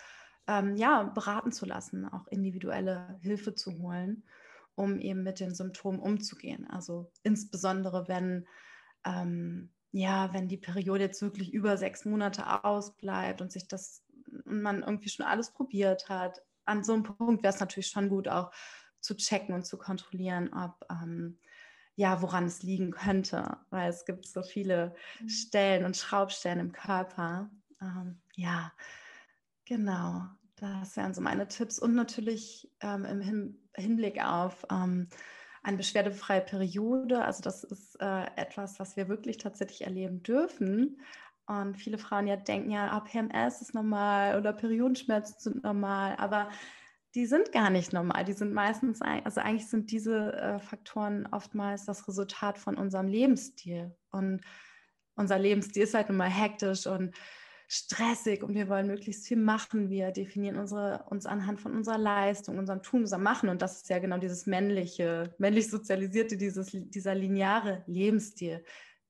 [0.47, 4.25] ähm, ja, beraten zu lassen, auch individuelle Hilfe zu holen,
[4.75, 6.69] um eben mit den Symptomen umzugehen.
[6.69, 8.47] Also insbesondere, wenn,
[9.05, 14.03] ähm, ja, wenn die Periode jetzt wirklich über sechs Monate ausbleibt und sich das
[14.45, 18.09] und man irgendwie schon alles probiert hat, an so einem Punkt wäre es natürlich schon
[18.09, 18.51] gut, auch
[19.01, 21.39] zu checken und zu kontrollieren, ob ähm,
[21.97, 25.29] ja, woran es liegen könnte, weil es gibt so viele mhm.
[25.29, 27.51] Stellen und Schraubstellen im Körper.
[27.81, 28.73] Ähm, ja,
[29.65, 30.23] genau.
[30.57, 35.09] Das wären so meine Tipps und natürlich ähm, im Hin Hinblick auf ähm,
[35.65, 37.25] eine beschwerdefreie Periode.
[37.25, 41.01] Also das ist äh, etwas, was wir wirklich tatsächlich erleben dürfen.
[41.47, 46.49] Und viele Frauen ja denken, ja, ah, PMS ist normal oder Periodenschmerzen sind normal, aber
[47.15, 48.25] die sind gar nicht normal.
[48.25, 53.95] Die sind meistens, also eigentlich sind diese äh, Faktoren oftmals das Resultat von unserem Lebensstil.
[54.11, 54.41] Und
[55.17, 57.15] unser Lebensstil ist halt nun mal hektisch und
[57.69, 59.91] stressig und wir wollen möglichst viel machen.
[59.91, 63.49] Wir definieren unsere, uns anhand von unserer Leistung, unserem Tun, unserem Machen.
[63.49, 68.65] Und das ist ja genau dieses männliche, männlich sozialisierte, dieses, dieser lineare Lebensstil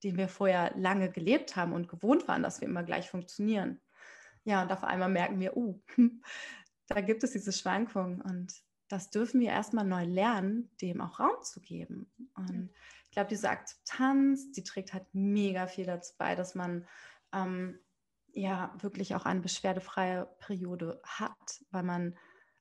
[0.04, 3.80] den wir vorher lange gelebt haben und gewohnt waren, dass wir immer gleich funktionieren.
[4.44, 5.80] Ja, und auf einmal merken wir, uh,
[6.86, 8.54] da gibt es diese Schwankungen und
[8.88, 12.12] das dürfen wir erstmal neu lernen, dem auch Raum zu geben.
[12.34, 12.70] Und
[13.06, 16.86] ich glaube, diese Akzeptanz, die trägt halt mega viel dazu bei, dass man
[17.32, 17.80] ähm,
[18.34, 22.16] ja wirklich auch eine beschwerdefreie Periode hat, weil man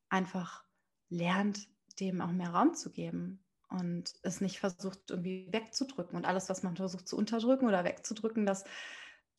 [0.09, 0.63] einfach
[1.09, 1.67] lernt,
[1.99, 6.15] dem auch mehr Raum zu geben und es nicht versucht irgendwie wegzudrücken.
[6.15, 8.63] Und alles, was man versucht zu unterdrücken oder wegzudrücken, das,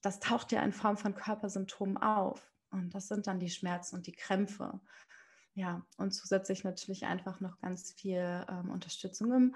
[0.00, 2.52] das taucht ja in Form von Körpersymptomen auf.
[2.70, 4.80] Und das sind dann die Schmerzen und die Krämpfe.
[5.54, 9.54] Ja, und zusätzlich natürlich einfach noch ganz viel ähm, Unterstützung im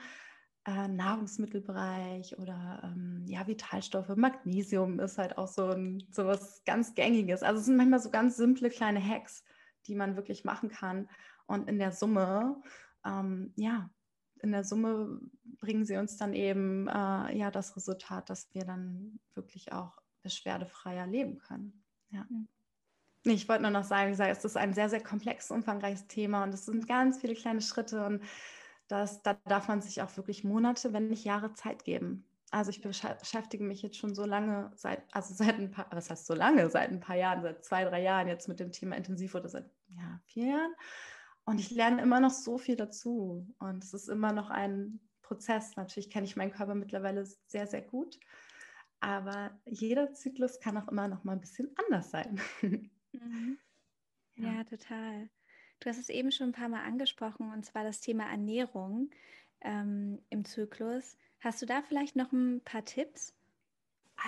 [0.68, 4.14] äh, Nahrungsmittelbereich oder ähm, ja, Vitalstoffe.
[4.16, 7.42] Magnesium ist halt auch so, ein, so was ganz Gängiges.
[7.42, 9.44] Also es sind manchmal so ganz simple kleine Hacks,
[9.86, 11.08] die man wirklich machen kann.
[11.46, 12.60] Und in der Summe,
[13.02, 13.88] ähm, ja,
[14.42, 15.20] in der Summe
[15.58, 21.06] bringen sie uns dann eben äh, ja das Resultat, dass wir dann wirklich auch beschwerdefreier
[21.06, 21.82] leben können.
[22.10, 22.26] Ja.
[22.28, 22.46] Mhm.
[23.24, 26.44] Ich wollte nur noch sagen, wie gesagt, es ist ein sehr, sehr komplexes, umfangreiches Thema
[26.44, 28.22] und es sind ganz viele kleine Schritte und
[28.88, 32.24] das, da darf man sich auch wirklich Monate, wenn nicht Jahre Zeit geben.
[32.50, 36.26] Also ich beschäftige mich jetzt schon so lange, seit, also seit ein paar, was heißt
[36.26, 39.34] so lange, seit ein paar Jahren, seit zwei, drei Jahren jetzt mit dem Thema intensiv
[39.34, 40.74] oder seit ja, vier Jahren.
[41.44, 43.46] Und ich lerne immer noch so viel dazu.
[43.58, 45.76] Und es ist immer noch ein Prozess.
[45.76, 48.18] Natürlich kenne ich meinen Körper mittlerweile sehr, sehr gut.
[49.00, 52.40] Aber jeder Zyklus kann auch immer noch mal ein bisschen anders sein.
[53.10, 53.58] Mhm.
[54.36, 54.52] Ja.
[54.52, 54.64] ja.
[54.64, 55.30] total.
[55.80, 59.10] Du hast es eben schon ein paar Mal angesprochen, und zwar das Thema Ernährung
[59.60, 61.16] ähm, im Zyklus.
[61.40, 63.34] Hast du da vielleicht noch ein paar Tipps?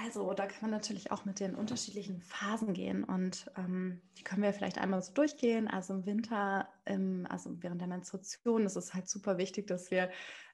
[0.05, 4.43] Also, da kann man natürlich auch mit den unterschiedlichen Phasen gehen und ähm, die können
[4.43, 5.67] wir vielleicht einmal so durchgehen.
[5.67, 10.11] Also im Winter, im, also während der Menstruation ist es halt super wichtig, dass wir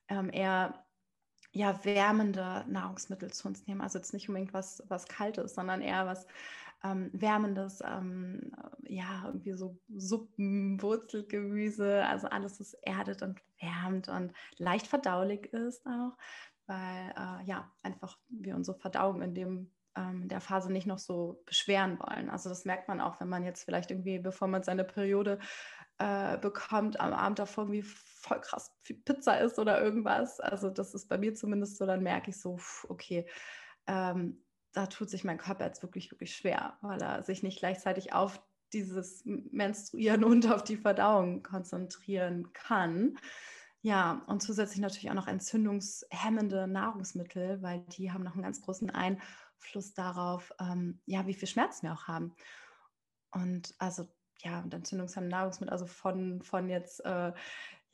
[0.09, 0.87] ähm, eher
[1.53, 3.83] ja, wärmende Nahrungsmittel zu uns nehmen.
[3.83, 6.27] Also jetzt nicht unbedingt was, was Kaltes, sondern eher was
[6.85, 8.53] ähm, Wärmendes, ähm,
[8.85, 15.87] ja, irgendwie so Suppen, Wurzelgemüse, also alles, was erdet und wärmt und leicht verdaulich ist
[15.87, 16.17] auch
[16.67, 21.43] weil äh, ja einfach wir unsere Verdauung in dem ähm, der Phase nicht noch so
[21.47, 22.29] beschweren wollen.
[22.29, 25.39] Also das merkt man auch, wenn man jetzt vielleicht irgendwie, bevor man seine Periode
[25.99, 30.41] äh, bekommt, am Abend davor irgendwie voll krass viel Pizza isst oder irgendwas.
[30.41, 32.59] Also das ist bei mir zumindest so, dann merke ich so,
[32.89, 33.27] okay,
[33.87, 34.45] ähm,
[34.77, 38.41] da tut sich mein Körper jetzt wirklich, wirklich schwer, weil er sich nicht gleichzeitig auf
[38.75, 43.19] dieses Menstruieren und auf die Verdauung konzentrieren kann.
[43.81, 48.91] Ja, und zusätzlich natürlich auch noch entzündungshemmende Nahrungsmittel, weil die haben noch einen ganz großen
[48.91, 52.35] Einfluss darauf, ähm, ja, wie viel Schmerzen wir auch haben.
[53.31, 54.07] Und also
[54.43, 57.33] ja, und entzündungshemmende Nahrungsmittel, also von, von jetzt äh,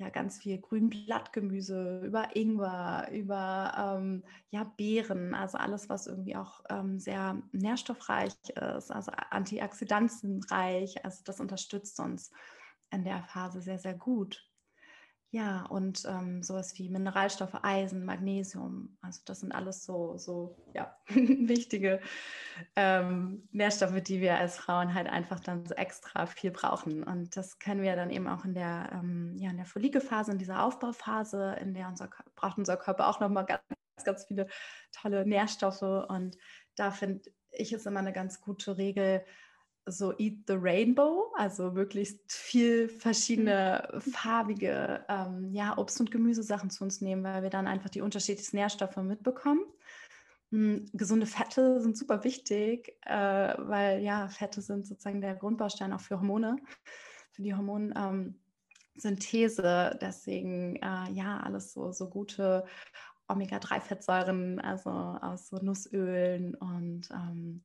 [0.02, 6.62] ja ganz viel Grünblattgemüse, über Ingwer, über ähm, ja, Beeren, also alles, was irgendwie auch
[6.68, 8.34] ähm, sehr nährstoffreich
[8.76, 11.04] ist, also antioxidantienreich.
[11.04, 12.30] Also das unterstützt uns
[12.90, 14.51] in der Phase sehr, sehr gut.
[15.34, 18.98] Ja, und ähm, sowas wie Mineralstoffe, Eisen, Magnesium.
[19.00, 22.02] Also das sind alles so, so ja, wichtige
[22.76, 27.02] ähm, Nährstoffe, die wir als Frauen halt einfach dann so extra viel brauchen.
[27.02, 30.38] Und das können wir dann eben auch in der, ähm, ja, in der Follikelphase, in
[30.38, 33.62] dieser Aufbauphase, in der unser, braucht unser Körper auch nochmal ganz,
[34.04, 34.48] ganz viele
[34.92, 35.80] tolle Nährstoffe.
[35.80, 36.36] Und
[36.76, 39.24] da finde ich es immer eine ganz gute Regel,
[39.86, 44.00] so Eat the Rainbow, also möglichst viel verschiedene mhm.
[44.00, 48.56] farbige ähm, ja, Obst- und Gemüsesachen zu uns nehmen, weil wir dann einfach die unterschiedlichsten
[48.56, 49.64] Nährstoffe mitbekommen.
[50.50, 56.00] Mhm, gesunde Fette sind super wichtig, äh, weil ja, Fette sind sozusagen der Grundbaustein auch
[56.00, 56.56] für Hormone,
[57.32, 59.90] für die Hormonsynthese.
[59.92, 62.64] Ähm, Deswegen äh, ja, alles so, so gute
[63.28, 67.64] Omega-3-Fettsäuren, also aus so Nussölen und ähm,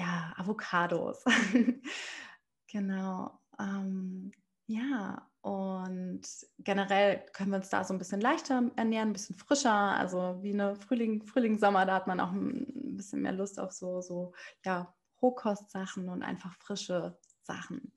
[0.00, 1.22] ja, Avocados.
[2.66, 3.38] genau.
[3.58, 4.32] Ähm,
[4.66, 6.22] ja, und
[6.58, 9.72] generell können wir uns da so ein bisschen leichter ernähren, ein bisschen frischer.
[9.72, 13.72] Also wie eine Frühling, Frühling, Sommer, da hat man auch ein bisschen mehr Lust auf
[13.72, 14.32] so, so
[14.64, 17.92] ja, Rohkostsachen und einfach frische Sachen.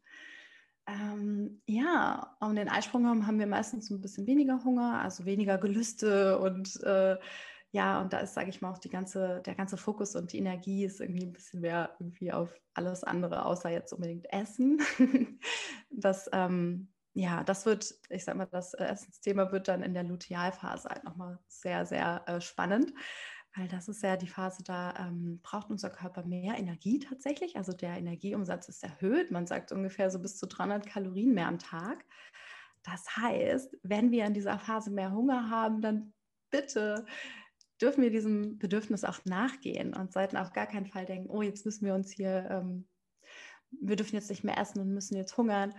[0.85, 5.57] Ähm, ja, um den Eisprung haben, haben wir meistens ein bisschen weniger Hunger, also weniger
[5.57, 7.17] Gelüste und äh,
[7.73, 10.37] ja, und da ist, sage ich mal, auch die ganze, der ganze Fokus und die
[10.37, 14.79] Energie ist irgendwie ein bisschen mehr irgendwie auf alles andere, außer jetzt unbedingt Essen.
[15.89, 20.03] das, ähm, ja, das wird, ich sag mal, das äh, Essensthema wird dann in der
[20.03, 22.93] Lutealphase halt nochmal sehr, sehr äh, spannend,
[23.55, 27.55] weil das ist ja die Phase, da ähm, braucht unser Körper mehr Energie tatsächlich.
[27.55, 29.31] Also der Energieumsatz ist erhöht.
[29.31, 32.05] Man sagt ungefähr so bis zu 300 Kalorien mehr am Tag.
[32.83, 36.13] Das heißt, wenn wir in dieser Phase mehr Hunger haben, dann
[36.51, 37.05] bitte
[37.83, 41.65] dürfen wir diesem Bedürfnis auch nachgehen und sollten auf gar keinen Fall denken, oh, jetzt
[41.65, 42.87] müssen wir uns hier, ähm,
[43.71, 45.73] wir dürfen jetzt nicht mehr essen und müssen jetzt hungern.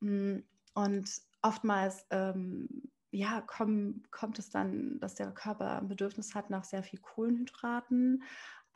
[0.00, 0.38] Mm,
[0.74, 1.08] und
[1.42, 2.68] oftmals, ähm,
[3.12, 8.24] ja, komm, kommt es dann, dass der Körper ein Bedürfnis hat nach sehr viel Kohlenhydraten,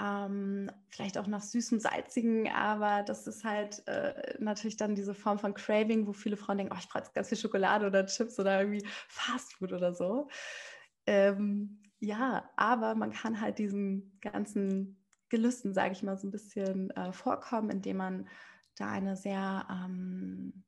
[0.01, 5.41] ähm, vielleicht auch nach süßen, salzigen, aber das ist halt äh, natürlich dann diese Form
[5.41, 8.39] von Craving, wo viele Frauen denken, oh, ich brauche jetzt ganz viel Schokolade oder Chips
[8.39, 10.29] oder irgendwie Fastfood oder so.
[11.07, 16.91] Ähm, ja, aber man kann halt diesen ganzen Gelüsten, sage ich mal, so ein bisschen
[16.91, 18.29] äh, vorkommen, indem man
[18.77, 20.65] da eine sehr, ähm,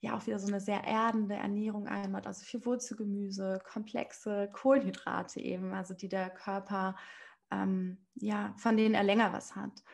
[0.00, 5.72] ja, auch wieder so eine sehr erdende Ernährung einbaut, also viel Wurzelgemüse, komplexe Kohlenhydrate eben,
[5.74, 6.96] also die der Körper,
[7.50, 9.84] ähm, ja, von denen er länger was hat.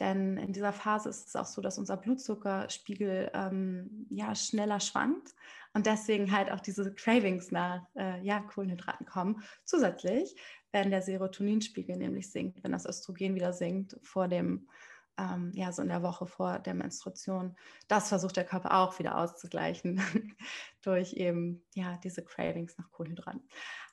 [0.00, 5.34] Denn in dieser Phase ist es auch so, dass unser Blutzuckerspiegel ähm, ja, schneller schwankt
[5.74, 9.42] und deswegen halt auch diese Cravings nach äh, ja, Kohlenhydraten kommen.
[9.64, 10.36] Zusätzlich,
[10.72, 14.68] wenn der Serotoninspiegel nämlich sinkt, wenn das Östrogen wieder sinkt vor dem,
[15.18, 17.56] ähm, ja, so in der Woche vor der Menstruation,
[17.88, 20.00] das versucht der Körper auch wieder auszugleichen
[20.82, 23.42] durch eben ja, diese Cravings nach Kohlenhydraten.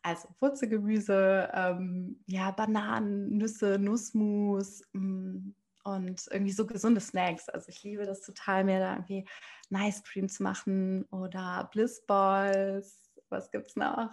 [0.04, 5.56] Also Wurzelgemüse, ähm, ja, Bananen, Nüsse, Nussmus, mh, mm,
[5.86, 7.48] und irgendwie so gesunde Snacks.
[7.48, 9.26] Also ich liebe das total, mir da irgendwie
[9.70, 14.12] Nice Cream zu machen oder Bliss Balls, was gibt es noch?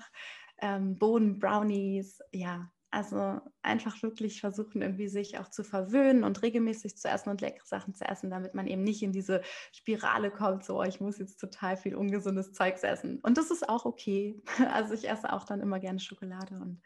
[0.59, 2.71] Ähm, Bohnen, Brownies, ja.
[2.91, 7.65] Also einfach wirklich versuchen, irgendwie sich auch zu verwöhnen und regelmäßig zu essen und leckere
[7.65, 9.41] Sachen zu essen, damit man eben nicht in diese
[9.73, 13.19] Spirale kommt, so, oh, ich muss jetzt total viel ungesundes Zeugs essen.
[13.23, 14.43] Und das ist auch okay.
[14.75, 16.83] Also ich esse auch dann immer gerne Schokolade und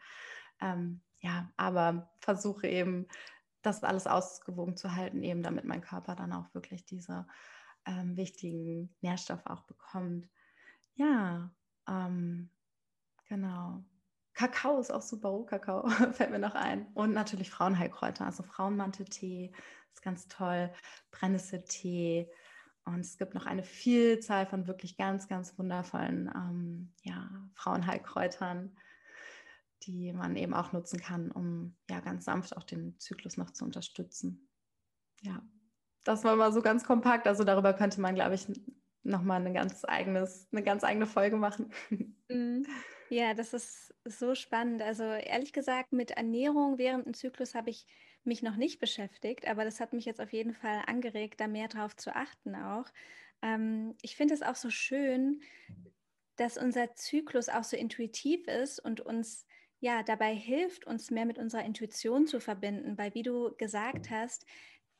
[0.61, 3.07] ähm, ja, aber versuche eben
[3.67, 7.27] das alles ausgewogen zu halten, eben damit mein Körper dann auch wirklich diese
[7.85, 10.27] ähm, wichtigen Nährstoffe auch bekommt.
[10.95, 11.51] Ja,
[11.87, 12.49] ähm,
[13.27, 13.83] genau.
[14.33, 16.87] Kakao ist auch super, Rohkakao fällt mir noch ein.
[16.93, 19.51] Und natürlich Frauenheilkräuter, also Frauenmanteltee
[19.93, 20.71] ist ganz toll,
[21.11, 22.29] Brennnesseltee.
[22.85, 28.77] Und es gibt noch eine Vielzahl von wirklich ganz, ganz wundervollen ähm, ja, Frauenheilkräutern
[29.83, 33.65] die man eben auch nutzen kann, um ja ganz sanft auch den Zyklus noch zu
[33.65, 34.49] unterstützen.
[35.21, 35.41] Ja,
[36.03, 37.27] das war mal so ganz kompakt.
[37.27, 38.47] Also darüber könnte man, glaube ich,
[39.03, 41.71] nochmal eine ganz eigenes, eine ganz eigene Folge machen.
[42.29, 42.65] Mhm.
[43.09, 44.81] Ja, das ist so spannend.
[44.81, 47.85] Also ehrlich gesagt, mit Ernährung während dem Zyklus habe ich
[48.25, 51.69] mich noch nicht beschäftigt, aber das hat mich jetzt auf jeden Fall angeregt, da mehr
[51.69, 52.87] drauf zu achten auch.
[53.41, 55.41] Ähm, ich finde es auch so schön,
[56.35, 59.47] dass unser Zyklus auch so intuitiv ist und uns
[59.79, 64.45] ja dabei hilft, uns mehr mit unserer Intuition zu verbinden, weil wie du gesagt hast,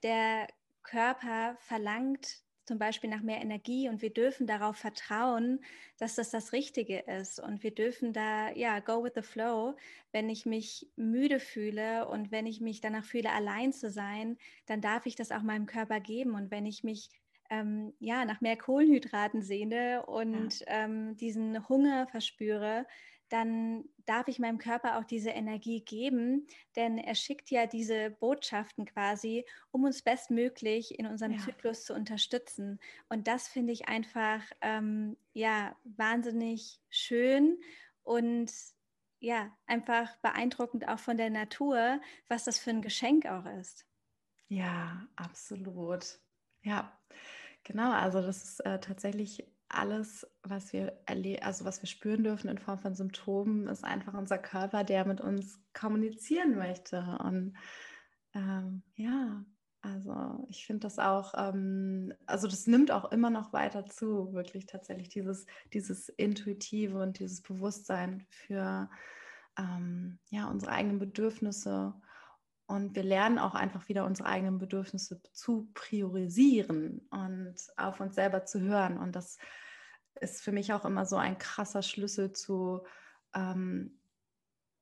[0.03, 0.47] der
[0.83, 5.61] Körper verlangt zum Beispiel nach mehr Energie und wir dürfen darauf vertrauen,
[5.97, 9.75] dass das das Richtige ist und wir dürfen da ja go with the flow.
[10.11, 14.81] Wenn ich mich müde fühle und wenn ich mich danach fühle, allein zu sein, dann
[14.81, 17.09] darf ich das auch meinem Körper geben und wenn ich mich
[17.49, 20.65] ähm, ja nach mehr Kohlenhydraten sehne und ja.
[20.67, 22.85] ähm, diesen Hunger verspüre,
[23.29, 28.85] dann darf ich meinem Körper auch diese Energie geben, denn er schickt ja diese Botschaften
[28.85, 31.39] quasi, um uns bestmöglich in unserem ja.
[31.39, 32.79] Zyklus zu unterstützen.
[33.09, 37.57] Und das finde ich einfach ähm, ja wahnsinnig schön
[38.03, 38.51] und
[39.19, 43.85] ja einfach beeindruckend auch von der Natur, was das für ein Geschenk auch ist.
[44.47, 46.19] Ja, absolut.
[46.63, 46.97] Ja,
[47.63, 47.91] genau.
[47.91, 50.97] Also das ist äh, tatsächlich alles, was wir
[51.41, 55.21] also was wir spüren dürfen in Form von Symptomen, ist einfach unser Körper, der mit
[55.21, 57.17] uns kommunizieren möchte.
[57.23, 57.57] Und
[58.33, 59.43] ähm, ja,
[59.81, 64.65] also ich finde das auch, ähm, also das nimmt auch immer noch weiter zu, wirklich
[64.65, 68.89] tatsächlich dieses, dieses Intuitive und dieses Bewusstsein für
[69.57, 71.93] ähm, ja, unsere eigenen Bedürfnisse
[72.67, 78.45] und wir lernen auch einfach wieder unsere eigenen Bedürfnisse zu priorisieren und auf uns selber
[78.45, 78.97] zu hören.
[78.97, 79.37] Und das
[80.19, 82.83] ist für mich auch immer so ein krasser Schlüssel zu,
[83.33, 83.97] ähm,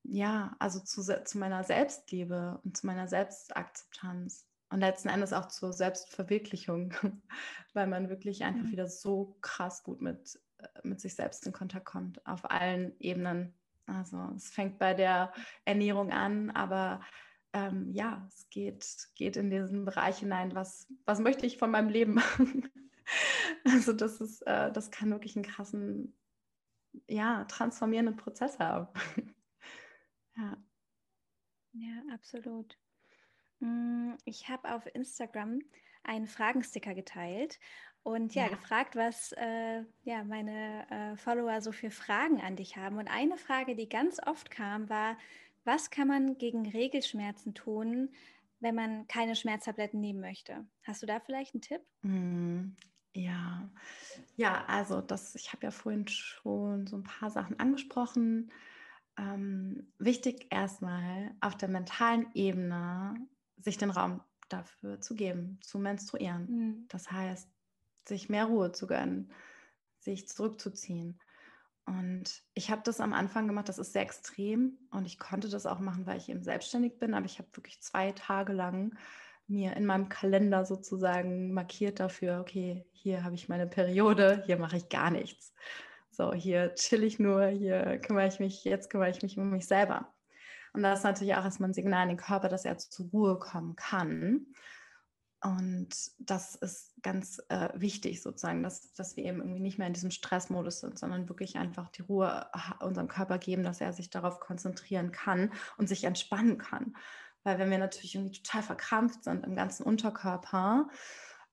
[0.01, 4.47] ja, also zu, zu meiner Selbstliebe und zu meiner Selbstakzeptanz.
[4.71, 6.91] Und letzten Endes auch zur Selbstverwirklichung,
[7.73, 8.71] weil man wirklich einfach mhm.
[8.71, 13.53] wieder so krass gut mit, äh, mit sich selbst in Kontakt kommt, auf allen Ebenen.
[13.85, 15.31] Also es fängt bei der
[15.65, 17.01] Ernährung an, aber
[17.55, 21.87] ähm, ja, es geht, geht in diesen Bereich hinein, was, was möchte ich von meinem
[21.87, 22.69] Leben machen?
[23.63, 26.17] also das ist, äh, das kann wirklich einen krassen,
[27.07, 28.87] ja, transformierenden Prozess haben.
[30.35, 30.57] ja.
[31.71, 32.77] Ja, absolut.
[33.59, 35.59] Mm, ich habe auf Instagram
[36.03, 37.57] einen Fragensticker geteilt
[38.03, 38.49] und ja, ja.
[38.49, 42.97] gefragt, was äh, ja, meine äh, Follower so für Fragen an dich haben.
[42.97, 45.17] Und eine Frage, die ganz oft kam, war,
[45.65, 48.09] was kann man gegen Regelschmerzen tun,
[48.59, 50.65] wenn man keine Schmerztabletten nehmen möchte?
[50.83, 51.81] Hast du da vielleicht einen Tipp?
[52.03, 52.75] Mm,
[53.13, 53.69] ja,
[54.35, 58.51] ja, also das, ich habe ja vorhin schon so ein paar Sachen angesprochen.
[59.17, 63.15] Ähm, wichtig erstmal auf der mentalen Ebene
[63.57, 66.45] sich den Raum dafür zu geben, zu menstruieren.
[66.49, 66.85] Mhm.
[66.89, 67.49] Das heißt,
[68.07, 69.31] sich mehr Ruhe zu gönnen,
[69.99, 71.19] sich zurückzuziehen.
[71.85, 75.67] Und ich habe das am Anfang gemacht, das ist sehr extrem und ich konnte das
[75.67, 78.97] auch machen, weil ich eben selbstständig bin, aber ich habe wirklich zwei Tage lang
[79.47, 84.77] mir in meinem Kalender sozusagen markiert dafür, okay, hier habe ich meine Periode, hier mache
[84.77, 85.53] ich gar nichts.
[86.09, 89.67] So, hier chill ich nur, hier kümmere ich mich, jetzt kümmere ich mich um mich
[89.67, 90.11] selber.
[90.73, 93.37] Und das ist natürlich auch erstmal ein Signal in den Körper, dass er zur Ruhe
[93.37, 94.47] kommen kann.
[95.45, 99.93] Und das ist ganz äh, wichtig sozusagen, dass, dass wir eben irgendwie nicht mehr in
[99.93, 102.47] diesem Stressmodus sind, sondern wirklich einfach die Ruhe
[102.79, 106.95] unserem Körper geben, dass er sich darauf konzentrieren kann und sich entspannen kann.
[107.43, 110.87] Weil wenn wir natürlich irgendwie total verkrampft sind im ganzen Unterkörper,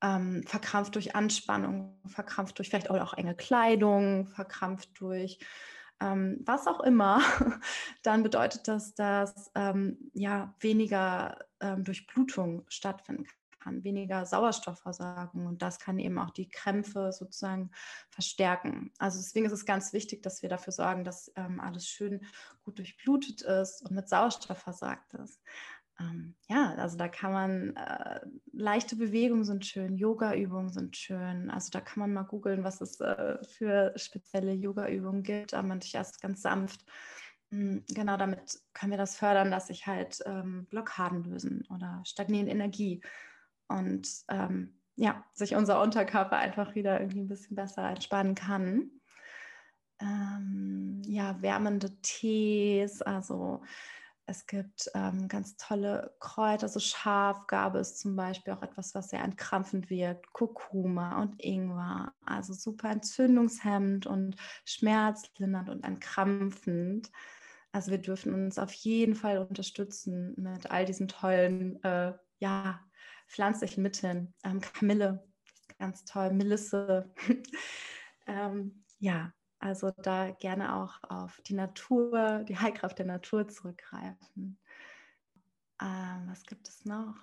[0.00, 5.38] ähm, verkrampft durch Anspannung, verkrampft durch vielleicht auch enge Kleidung, verkrampft durch
[6.00, 7.20] ähm, was auch immer,
[8.02, 13.26] dann bedeutet das, dass ähm, ja weniger ähm, Durchblutung stattfinden
[13.62, 17.70] kann weniger Sauerstoffversorgung und das kann eben auch die Krämpfe sozusagen
[18.10, 18.92] verstärken.
[18.98, 22.24] Also deswegen ist es ganz wichtig, dass wir dafür sorgen, dass ähm, alles schön
[22.64, 25.40] gut durchblutet ist und mit Sauerstoff versorgt ist.
[26.00, 28.20] Ähm, ja, also da kann man, äh,
[28.52, 31.50] leichte Bewegungen sind schön, Yoga-Übungen sind schön.
[31.50, 35.94] Also da kann man mal googeln, was es äh, für spezielle Yoga-Übungen gibt, aber natürlich
[35.94, 36.84] erst ganz sanft.
[37.50, 42.52] Hm, genau, damit können wir das fördern, dass sich halt ähm, Blockaden lösen oder stagnierende
[42.52, 43.02] Energie
[43.78, 48.90] und ähm, ja, sich unser Unterkörper einfach wieder irgendwie ein bisschen besser entspannen kann.
[50.00, 53.62] Ähm, ja, wärmende Tees, also
[54.26, 59.22] es gibt ähm, ganz tolle Kräuter, so Schafgabe ist zum Beispiel auch etwas, was sehr
[59.22, 67.10] entkrampfend wirkt, Kurkuma und Ingwer, also super entzündungshemmend und schmerzlindernd und entkrampfend.
[67.72, 72.80] Also wir dürfen uns auf jeden Fall unterstützen mit all diesen tollen äh, ja,
[73.32, 74.34] pflanzlichen Mitteln.
[74.44, 75.26] Ähm, Kamille,
[75.78, 77.10] ganz toll, Melisse.
[78.26, 84.58] ähm, ja, also da gerne auch auf die Natur, die Heilkraft der Natur zurückgreifen.
[85.80, 87.16] Ähm, was gibt es noch?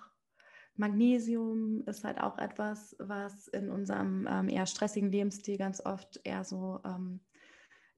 [0.74, 6.42] Magnesium ist halt auch etwas, was in unserem ähm, eher stressigen Lebensstil ganz oft eher
[6.44, 7.20] so ähm,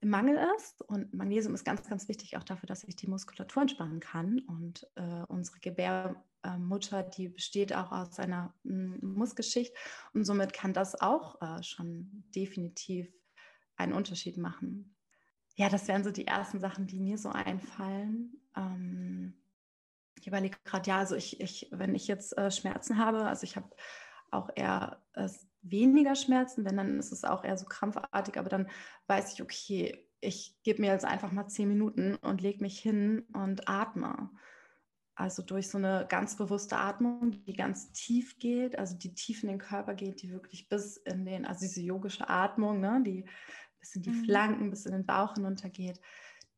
[0.02, 0.82] im Mangel ist.
[0.82, 4.40] Und Magnesium ist ganz, ganz wichtig auch dafür, dass ich die Muskulatur entspannen kann.
[4.40, 9.74] Und äh, unsere Gebärmutter, die besteht auch aus einer mm, Muskelschicht.
[10.12, 13.12] Und somit kann das auch äh, schon definitiv
[13.76, 14.96] einen Unterschied machen.
[15.54, 18.40] Ja, das wären so die ersten Sachen, die mir so einfallen.
[18.56, 19.34] Ähm,
[20.18, 23.56] ich überlege gerade, ja, also ich, ich, wenn ich jetzt äh, Schmerzen habe, also ich
[23.56, 23.70] habe
[24.32, 25.28] auch eher äh,
[25.62, 28.68] weniger Schmerzen, wenn dann ist es auch eher so krampfartig, aber dann
[29.06, 33.26] weiß ich, okay, ich gebe mir jetzt einfach mal zehn Minuten und lege mich hin
[33.32, 34.30] und atme.
[35.14, 39.50] Also durch so eine ganz bewusste Atmung, die ganz tief geht, also die tief in
[39.50, 43.24] den Körper geht, die wirklich bis in den, also diese yogische Atmung, ne, die
[43.78, 44.24] bis in die mhm.
[44.24, 46.00] Flanken, bis in den Bauch hinuntergeht,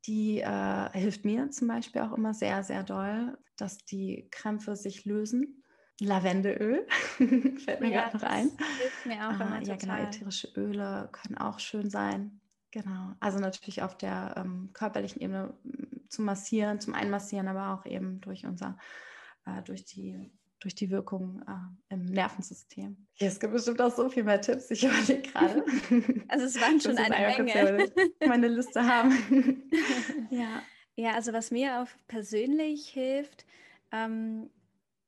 [0.06, 5.04] die äh, hilft mir zum Beispiel auch immer sehr, sehr doll, dass die Krämpfe sich
[5.04, 5.63] lösen.
[6.00, 6.86] Lavendelöl
[7.18, 8.50] fällt mir ja, gerade noch ein.
[9.04, 12.40] Mir auch ah, Ja, genau, ätherische Öle können auch schön sein.
[12.72, 17.86] Genau, also natürlich auf der ähm, körperlichen Ebene mm, zu massieren, zum Einmassieren, aber auch
[17.86, 18.76] eben durch unser,
[19.46, 20.32] äh, durch die
[20.64, 23.06] durch die Wirkung äh, im Nervensystem.
[23.18, 25.62] Es gibt bestimmt auch so viel mehr Tipps, ich überlege gerade.
[26.28, 27.92] Also es waren schon eine Menge.
[28.26, 29.12] meine Liste haben.
[30.30, 30.62] ja.
[30.96, 33.44] ja, also was mir auch persönlich hilft,
[33.92, 34.48] ähm,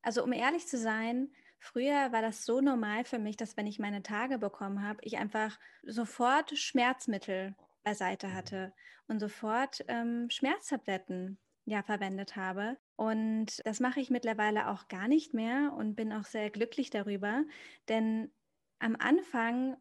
[0.06, 1.28] also um ehrlich zu sein,
[1.58, 5.18] Früher war das so normal für mich, dass wenn ich meine Tage bekommen habe, ich
[5.18, 8.72] einfach sofort Schmerzmittel beiseite hatte
[9.08, 12.76] und sofort ähm, Schmerztabletten ja verwendet habe.
[12.94, 17.42] Und das mache ich mittlerweile auch gar nicht mehr und bin auch sehr glücklich darüber,
[17.88, 18.30] denn
[18.78, 19.76] am Anfang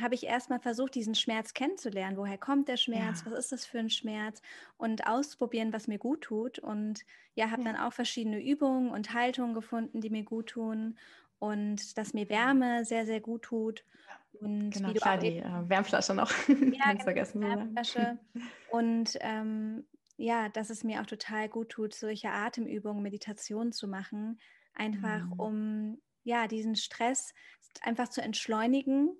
[0.00, 2.16] habe ich erstmal versucht, diesen Schmerz kennenzulernen.
[2.16, 3.22] Woher kommt der Schmerz?
[3.24, 3.32] Ja.
[3.32, 4.42] Was ist das für ein Schmerz?
[4.76, 6.58] Und auszuprobieren, was mir gut tut.
[6.58, 7.72] Und ja, habe ja.
[7.72, 10.98] dann auch verschiedene Übungen und Haltungen gefunden, die mir gut tun.
[11.38, 13.84] Und dass mir Wärme sehr, sehr gut tut.
[14.40, 16.32] Und genau, klar, die äh, Wärmflasche noch.
[16.48, 17.40] Ja, Ganz vergessen.
[17.40, 18.18] Wärmflasche.
[18.70, 19.84] Und ähm,
[20.16, 24.40] ja, dass es mir auch total gut tut, solche Atemübungen, Meditationen zu machen,
[24.74, 25.32] einfach mhm.
[25.32, 27.32] um ja diesen Stress
[27.82, 29.16] einfach zu entschleunigen,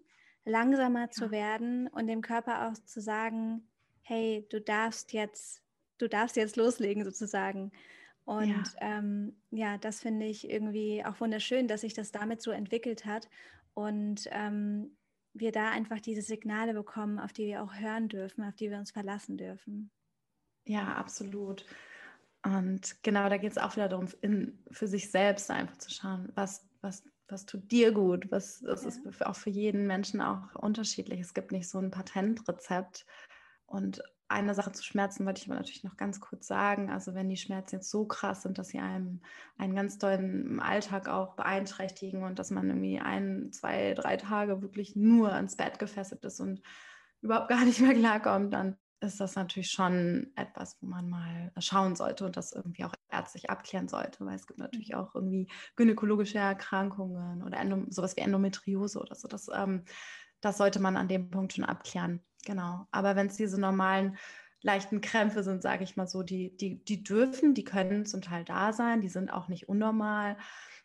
[0.48, 1.10] langsamer ja.
[1.10, 3.68] zu werden und dem Körper auch zu sagen,
[4.02, 5.62] hey, du darfst jetzt,
[5.98, 7.72] du darfst jetzt loslegen sozusagen.
[8.24, 12.50] Und ja, ähm, ja das finde ich irgendwie auch wunderschön, dass sich das damit so
[12.50, 13.28] entwickelt hat
[13.74, 14.96] und ähm,
[15.34, 18.78] wir da einfach diese Signale bekommen, auf die wir auch hören dürfen, auf die wir
[18.78, 19.90] uns verlassen dürfen.
[20.64, 21.64] Ja, absolut.
[22.44, 26.30] Und genau, da geht es auch wieder darum, in, für sich selbst einfach zu schauen,
[26.34, 28.30] was, was, was tut dir gut.
[28.30, 28.88] Was, das ja.
[28.88, 31.20] ist auch für jeden Menschen auch unterschiedlich.
[31.20, 33.06] Es gibt nicht so ein Patentrezept.
[33.66, 36.90] Und eine Sache zu Schmerzen wollte ich aber natürlich noch ganz kurz sagen.
[36.90, 39.22] Also wenn die Schmerzen jetzt so krass sind, dass sie einem
[39.56, 44.96] einen ganz tollen Alltag auch beeinträchtigen und dass man irgendwie ein, zwei, drei Tage wirklich
[44.96, 46.62] nur ans Bett gefesselt ist und
[47.20, 51.94] überhaupt gar nicht mehr klarkommt, dann ist das natürlich schon etwas, wo man mal schauen
[51.94, 54.94] sollte und das irgendwie auch ärztlich abklären sollte, weil es gibt natürlich mhm.
[54.96, 59.28] auch irgendwie gynäkologische Erkrankungen oder Endom sowas wie Endometriose oder so.
[59.28, 59.84] Das, ähm,
[60.40, 62.20] das sollte man an dem Punkt schon abklären.
[62.44, 62.86] Genau.
[62.90, 64.16] Aber wenn es diese normalen
[64.62, 68.44] leichten Krämpfe sind, sage ich mal so, die, die, die dürfen, die können zum Teil
[68.44, 70.36] da sein, die sind auch nicht unnormal.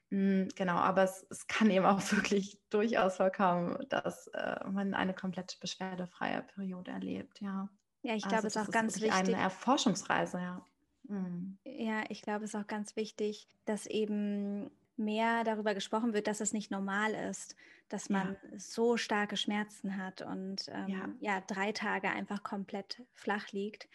[0.09, 5.13] Hm, genau, aber es, es kann eben auch wirklich durchaus vorkommen, dass äh, man eine
[5.13, 7.69] komplett beschwerdefreie Periode erlebt, ja.
[8.03, 9.13] Ja, ich glaube, also, es ist auch ganz wichtig.
[9.13, 10.65] Eine Erforschungsreise, ja.
[11.07, 11.57] Mhm.
[11.63, 16.39] Ja, ich glaube, es ist auch ganz wichtig, dass eben mehr darüber gesprochen wird, dass
[16.39, 17.55] es nicht normal ist,
[17.89, 18.59] dass man ja.
[18.59, 21.09] so starke Schmerzen hat und ähm, ja.
[21.19, 21.41] ja.
[21.41, 23.87] drei Tage einfach komplett flach liegt.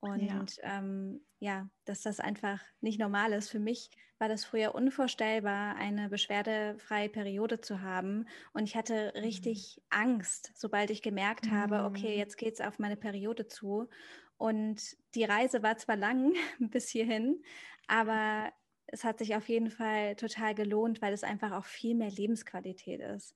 [0.00, 0.78] Und ja.
[0.78, 3.50] Ähm, ja, dass das einfach nicht normal ist.
[3.50, 8.26] Für mich war das früher unvorstellbar, eine beschwerdefreie Periode zu haben.
[8.52, 9.82] Und ich hatte richtig mhm.
[9.90, 11.52] Angst, sobald ich gemerkt mhm.
[11.52, 12.18] habe, okay, mhm.
[12.18, 13.88] jetzt geht es auf meine Periode zu.
[14.36, 14.80] Und
[15.14, 17.42] die Reise war zwar lang bis hierhin,
[17.86, 18.52] aber
[18.86, 23.00] es hat sich auf jeden Fall total gelohnt, weil es einfach auch viel mehr Lebensqualität
[23.00, 23.34] ist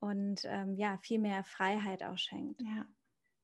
[0.00, 2.60] und ähm, ja, viel mehr Freiheit auch schenkt.
[2.62, 2.86] Ja.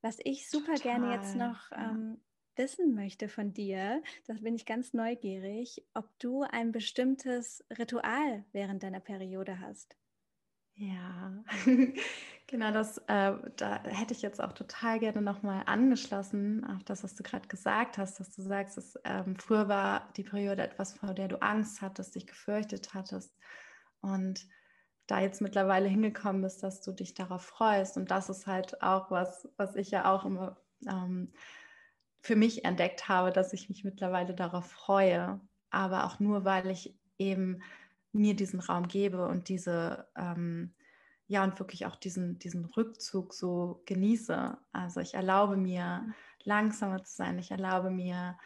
[0.02, 1.00] Was ich super total.
[1.00, 2.20] gerne jetzt noch ähm,
[2.56, 8.82] wissen möchte von dir, das bin ich ganz neugierig, ob du ein bestimmtes Ritual während
[8.82, 9.96] deiner Periode hast.
[10.76, 11.44] Ja,
[12.48, 17.14] genau das, äh, da hätte ich jetzt auch total gerne nochmal angeschlossen auf das, was
[17.14, 21.14] du gerade gesagt hast, dass du sagst, dass, ähm, früher war die Periode etwas, vor
[21.14, 23.36] der du Angst hattest, dich gefürchtet hattest
[24.00, 24.48] und
[25.06, 29.12] da jetzt mittlerweile hingekommen bist, dass du dich darauf freust und das ist halt auch
[29.12, 30.56] was, was ich ja auch immer
[30.88, 31.32] ähm,
[32.24, 36.98] für mich entdeckt habe, dass ich mich mittlerweile darauf freue, aber auch nur, weil ich
[37.18, 37.60] eben
[38.12, 40.72] mir diesen Raum gebe und diese, ähm,
[41.26, 44.56] ja, und wirklich auch diesen, diesen Rückzug so genieße.
[44.72, 46.14] Also ich erlaube mir,
[46.44, 47.38] langsamer zu sein.
[47.38, 48.38] Ich erlaube mir,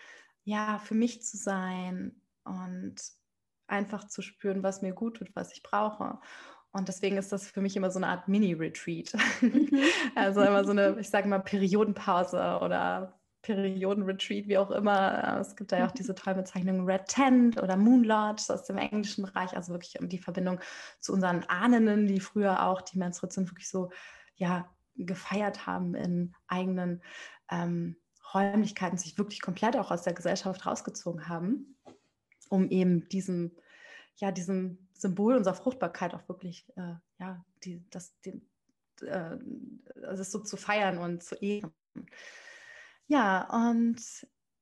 [0.43, 2.97] ja, für mich zu sein und
[3.69, 6.19] einfach zu spüren, was mir gut tut, was ich brauche.
[6.73, 9.13] Und deswegen ist das für mich immer so eine Art Mini-Retreat.
[9.41, 9.71] Mhm.
[10.17, 15.39] also immer so eine, ich sage mal, Periodenpause oder Periodenretreat, wie auch immer.
[15.41, 18.79] Es gibt da ja auch diese tolle Bezeichnung Red Tent oder Moon Lodge aus dem
[18.79, 20.61] englischen Bereich, also wirklich um die Verbindung
[21.01, 23.91] zu unseren Ahnen, die früher auch die Menstruation wirklich so
[24.37, 27.03] ja, gefeiert haben in eigenen
[27.51, 27.97] ähm,
[28.35, 31.77] Räumlichkeiten, sich wirklich komplett auch aus der Gesellschaft rausgezogen haben,
[32.49, 33.57] um eben diesem,
[34.17, 38.43] ja, diesem Symbol unserer Fruchtbarkeit auch wirklich, äh, ja, die, das, die,
[39.03, 39.39] äh,
[40.03, 41.73] das so zu feiern und zu ehren.
[43.11, 44.01] Ja, und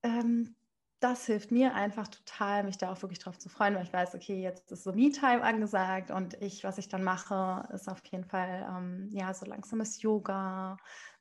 [0.03, 0.55] ähm,
[1.01, 4.15] das hilft mir einfach total, mich da auch wirklich drauf zu freuen, weil ich weiß,
[4.15, 8.25] okay, jetzt ist so Me-Time angesagt und ich, was ich dann mache, ist auf jeden
[8.25, 10.77] Fall ähm, ja so langsames Yoga,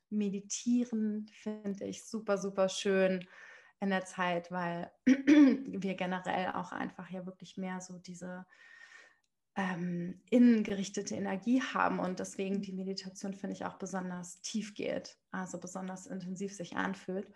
[0.10, 3.28] Meditieren finde ich super, super schön
[3.80, 8.46] in der Zeit, weil wir generell auch einfach ja wirklich mehr so diese
[9.56, 15.60] ähm, innengerichtete Energie haben und deswegen die Meditation, finde ich, auch besonders tief geht, also
[15.60, 17.32] besonders intensiv sich anfühlt.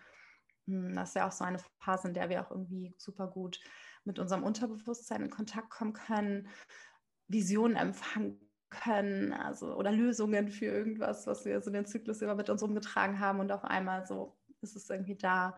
[0.67, 3.59] Hm, das ist ja auch so eine Phase, in der wir auch irgendwie super gut
[4.03, 6.47] mit unserem Unterbewusstsein in Kontakt kommen können,
[7.27, 8.39] Visionen empfangen
[8.69, 13.19] können, also oder Lösungen für irgendwas, was wir so den Zyklus immer mit uns rumgetragen
[13.19, 15.57] haben und auf einmal so ist es irgendwie da.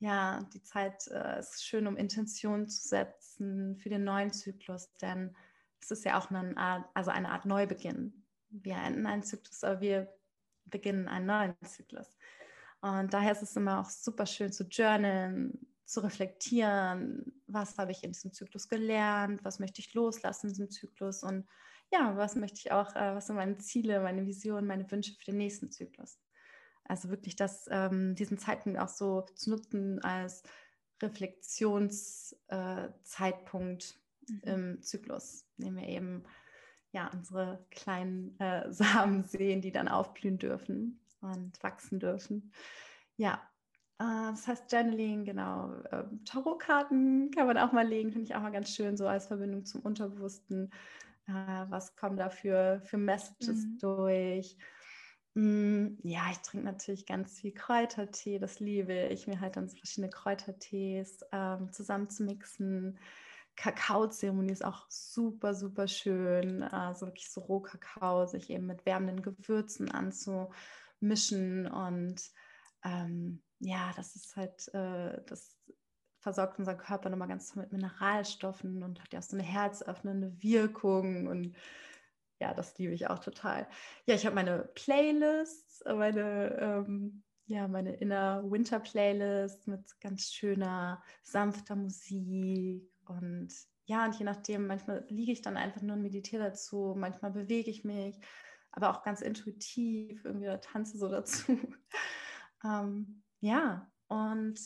[0.00, 5.34] Ja, die Zeit äh, ist schön, um Intention zu setzen für den neuen Zyklus, denn
[5.84, 8.24] es ist ja auch eine Art, also eine Art Neubeginn.
[8.48, 10.12] Wir enden einen Zyklus, aber wir
[10.64, 12.16] beginnen einen neuen Zyklus.
[12.80, 18.02] Und daher ist es immer auch super schön zu journalen, zu reflektieren, was habe ich
[18.02, 21.46] in diesem Zyklus gelernt, was möchte ich loslassen in diesem Zyklus und
[21.92, 25.26] ja, was möchte ich auch, äh, was sind meine Ziele, meine Visionen, meine Wünsche für
[25.26, 26.18] den nächsten Zyklus.
[26.84, 30.42] Also wirklich das, ähm, diesen Zeitpunkt auch so zu nutzen als
[31.02, 33.98] Reflexionszeitpunkt
[34.28, 34.40] mhm.
[34.44, 36.24] im Zyklus, indem wir eben
[36.92, 42.52] ja unsere kleinen äh, Samen sehen, die dann aufblühen dürfen und wachsen dürfen.
[43.16, 43.42] Ja,
[43.98, 45.74] äh, das heißt Journaling, genau.
[45.90, 49.26] Äh, Tarotkarten kann man auch mal legen, finde ich auch mal ganz schön, so als
[49.26, 50.70] Verbindung zum Unterbewussten.
[51.26, 51.32] Äh,
[51.68, 53.78] was kommen da für, für Messages mhm.
[53.78, 54.56] durch?
[55.34, 60.10] Mm, ja, ich trinke natürlich ganz viel Kräutertee, das liebe ich, mir halt dann verschiedene
[60.10, 62.98] Kräutertees ähm, zusammen zu mixen.
[63.56, 66.62] Kakaozeremonie ist auch super, super schön.
[66.62, 71.66] Also wirklich so Rohkakao, sich eben mit wärmenden Gewürzen anzumischen.
[71.66, 72.22] Und
[72.84, 75.56] ähm, ja, das ist halt, äh, das
[76.18, 81.26] versorgt unseren Körper nochmal ganz mit Mineralstoffen und hat ja auch so eine herzöffnende Wirkung.
[81.26, 81.56] Und
[82.40, 83.68] ja, das liebe ich auch total.
[84.06, 91.02] Ja, ich habe meine Playlists, meine ähm, ja, meine Inner Winter Playlist mit ganz schöner,
[91.22, 93.48] sanfter Musik und
[93.86, 97.70] ja, und je nachdem, manchmal liege ich dann einfach nur und meditiere dazu, manchmal bewege
[97.70, 98.18] ich mich,
[98.72, 101.58] aber auch ganz intuitiv, irgendwie oder tanze so dazu.
[102.64, 104.58] ähm, ja, und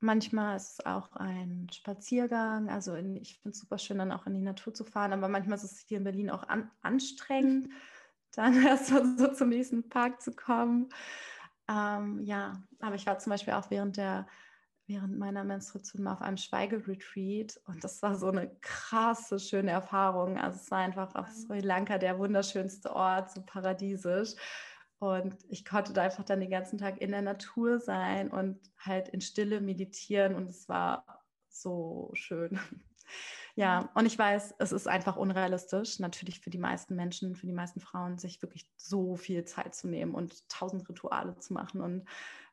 [0.00, 2.68] manchmal ist es auch ein Spaziergang.
[2.68, 5.28] Also in, ich finde es super schön, dann auch in die Natur zu fahren, aber
[5.28, 7.68] manchmal ist es hier in Berlin auch an, anstrengend,
[8.32, 10.88] dann erst mal so zum nächsten Park zu kommen.
[11.68, 14.26] Ähm, ja, aber ich war zum Beispiel auch während der
[14.86, 20.38] während meiner Menstruation mal auf einem Schweigeretreat und das war so eine krasse, schöne Erfahrung.
[20.38, 24.34] Also es war einfach auf Sri Lanka der wunderschönste Ort, so paradiesisch.
[24.98, 29.08] Und ich konnte da einfach dann den ganzen Tag in der Natur sein und halt
[29.08, 31.04] in Stille meditieren und es war
[31.48, 32.58] so schön.
[33.58, 37.54] Ja, und ich weiß, es ist einfach unrealistisch, natürlich für die meisten Menschen, für die
[37.54, 42.04] meisten Frauen, sich wirklich so viel Zeit zu nehmen und tausend Rituale zu machen und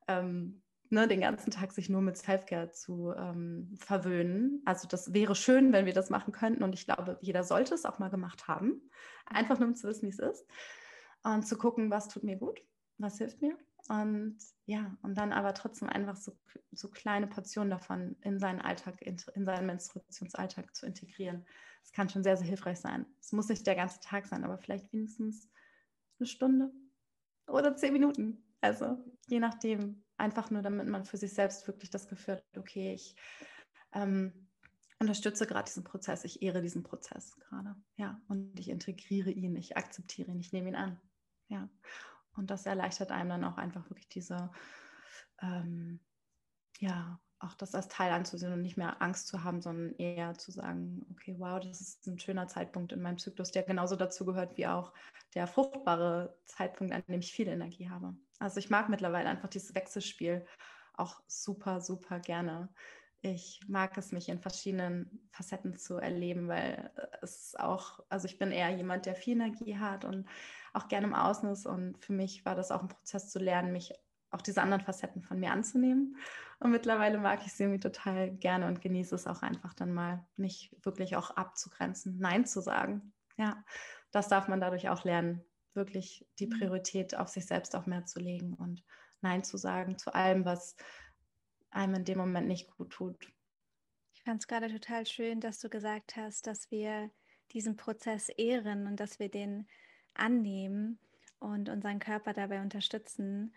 [0.08, 0.63] ähm,
[0.94, 4.62] ne, den ganzen Tag sich nur mit Selfcare zu ähm, verwöhnen.
[4.66, 7.86] Also das wäre schön, wenn wir das machen könnten und ich glaube, jeder sollte es
[7.86, 8.82] auch mal gemacht haben,
[9.26, 10.46] einfach nur um zu wissen, wie es ist
[11.24, 12.62] und zu gucken, was tut mir gut,
[12.98, 13.58] was hilft mir
[13.90, 16.38] und ja, und dann aber trotzdem einfach so,
[16.72, 21.46] so kleine Portionen davon in seinen Alltag, in, in seinen Menstruationsalltag zu integrieren.
[21.82, 23.06] Das kann schon sehr, sehr hilfreich sein.
[23.20, 25.50] Es muss nicht der ganze Tag sein, aber vielleicht wenigstens
[26.20, 26.72] eine Stunde
[27.48, 28.42] oder zehn Minuten.
[28.62, 32.94] Also je nachdem, einfach nur, damit man für sich selbst wirklich das Gefühl hat, okay,
[32.94, 33.16] ich
[33.94, 34.48] ähm,
[35.00, 39.78] unterstütze gerade diesen Prozess, ich ehre diesen Prozess gerade, ja, und ich integriere ihn, ich
[39.78, 41.00] akzeptiere ihn, ich nehme ihn an,
[41.48, 41.70] ja.
[42.36, 44.50] Und das erleichtert einem dann auch einfach wirklich diese,
[45.42, 46.00] ähm,
[46.80, 50.52] ja, auch das als Teil anzusehen und nicht mehr Angst zu haben, sondern eher zu
[50.52, 54.58] sagen, okay, wow, das ist ein schöner Zeitpunkt in meinem Zyklus, der genauso dazu gehört
[54.58, 54.94] wie auch
[55.36, 58.16] der fruchtbare Zeitpunkt, an dem ich viel Energie habe.
[58.40, 60.46] Also ich mag mittlerweile einfach dieses Wechselspiel
[60.96, 62.70] auch super, super gerne.
[63.22, 66.92] Ich mag es, mich in verschiedenen Facetten zu erleben, weil
[67.22, 70.28] es auch, also ich bin eher jemand, der viel Energie hat und
[70.74, 71.66] auch gerne im Außen ist.
[71.66, 73.94] Und für mich war das auch ein Prozess zu lernen, mich
[74.34, 76.18] auch diese anderen Facetten von mir anzunehmen.
[76.60, 80.26] Und mittlerweile mag ich sie irgendwie total gerne und genieße es auch einfach dann mal
[80.38, 83.14] nicht wirklich auch abzugrenzen, Nein zu sagen.
[83.38, 83.64] Ja,
[84.12, 86.60] das darf man dadurch auch lernen, wirklich die mhm.
[86.60, 88.84] Priorität auf sich selbst auch mehr zu legen und
[89.22, 90.76] Nein zu sagen zu allem, was
[91.72, 93.18] einem in dem Moment nicht gut tut.
[94.14, 97.10] Ich fand es gerade total schön, dass du gesagt hast, dass wir
[97.52, 99.68] diesen Prozess ehren und dass wir den
[100.14, 101.00] annehmen
[101.40, 103.54] und unseren Körper dabei unterstützen,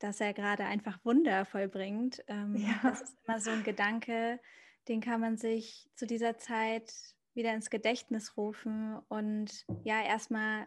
[0.00, 2.24] dass er gerade einfach Wunder vollbringt.
[2.26, 2.80] Ähm, ja.
[2.82, 4.40] Das ist immer so ein Gedanke,
[4.88, 6.92] den kann man sich zu dieser Zeit
[7.34, 10.66] wieder ins Gedächtnis rufen und ja, erstmal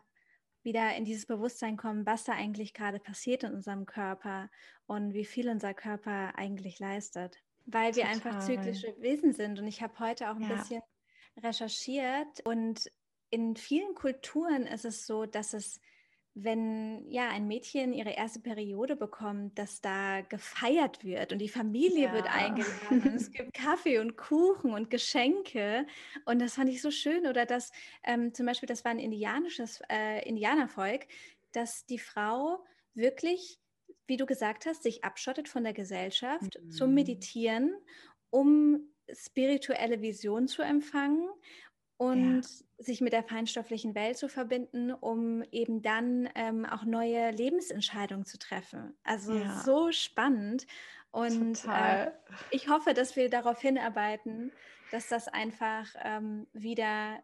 [0.64, 4.50] wieder in dieses Bewusstsein kommen, was da eigentlich gerade passiert in unserem Körper
[4.86, 7.44] und wie viel unser Körper eigentlich leistet.
[7.66, 8.16] Weil wir Total.
[8.16, 9.60] einfach zyklische Wesen sind.
[9.60, 10.56] Und ich habe heute auch ein ja.
[10.56, 10.82] bisschen
[11.38, 12.92] recherchiert und
[13.30, 15.82] in vielen Kulturen ist es so, dass es
[16.36, 22.06] wenn ja ein Mädchen ihre erste Periode bekommt, dass da gefeiert wird und die Familie
[22.06, 22.14] ja.
[22.14, 25.86] wird eingeladen und es gibt Kaffee und Kuchen und Geschenke
[26.26, 27.72] und das fand ich so schön oder dass
[28.04, 31.06] ähm, zum Beispiel das war ein indianisches äh, Indianervolk,
[31.52, 32.66] dass die Frau
[32.96, 33.60] wirklich,
[34.08, 36.72] wie du gesagt hast, sich abschottet von der Gesellschaft mhm.
[36.72, 37.76] zum Meditieren,
[38.32, 41.30] um spirituelle Vision zu empfangen
[41.98, 42.84] und ja.
[42.84, 48.38] sich mit der feinstofflichen Welt zu verbinden, um eben dann ähm, auch neue Lebensentscheidungen zu
[48.38, 48.94] treffen.
[49.04, 49.62] Also ja.
[49.64, 50.66] so spannend.
[51.12, 52.12] Und äh,
[52.50, 54.52] ich hoffe, dass wir darauf hinarbeiten,
[54.91, 57.22] dass das einfach ähm, wieder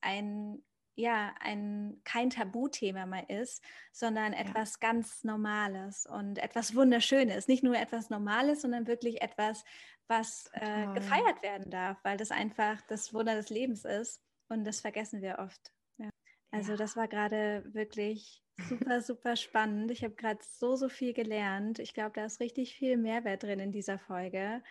[0.00, 0.62] ein
[0.94, 3.62] ja, ein, kein Tabuthema mehr ist,
[3.92, 4.88] sondern etwas ja.
[4.90, 7.48] ganz Normales und etwas Wunderschönes.
[7.48, 9.64] Nicht nur etwas Normales, sondern wirklich etwas,
[10.08, 14.80] was äh, gefeiert werden darf, weil das einfach das Wunder des Lebens ist und das
[14.80, 15.72] vergessen wir oft.
[15.96, 16.10] Ja.
[16.50, 16.76] Also ja.
[16.76, 19.90] das war gerade wirklich super, super spannend.
[19.90, 21.78] Ich habe gerade so, so viel gelernt.
[21.78, 24.62] Ich glaube, da ist richtig viel Mehrwert drin in dieser Folge.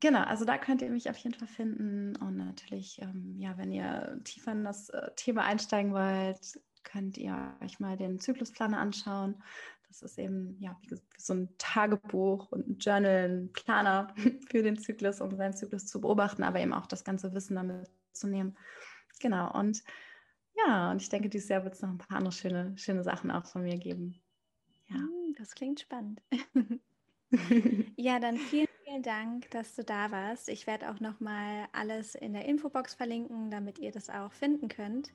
[0.01, 2.15] genau, also da könnt ihr mich auf jeden Fall finden.
[2.17, 7.55] Und natürlich, ähm, ja, wenn ihr tiefer in das äh, Thema einsteigen wollt, könnt ihr
[7.63, 9.41] euch mal den Zyklusplaner anschauen.
[9.87, 14.13] Das ist eben ja wie so ein Tagebuch und ein Journal, ein Planer
[14.49, 17.89] für den Zyklus, um seinen Zyklus zu beobachten, aber eben auch das ganze Wissen damit
[18.11, 18.57] zu nehmen.
[19.21, 19.83] Genau, und
[20.57, 23.31] ja, und ich denke, dieses Jahr wird es noch ein paar andere schöne, schöne Sachen
[23.31, 24.21] auch von mir geben.
[24.87, 24.95] Ja.
[24.95, 26.21] Hm, das klingt spannend.
[27.97, 30.49] ja, dann vielen, vielen Dank, dass du da warst.
[30.49, 35.11] Ich werde auch nochmal alles in der Infobox verlinken, damit ihr das auch finden könnt.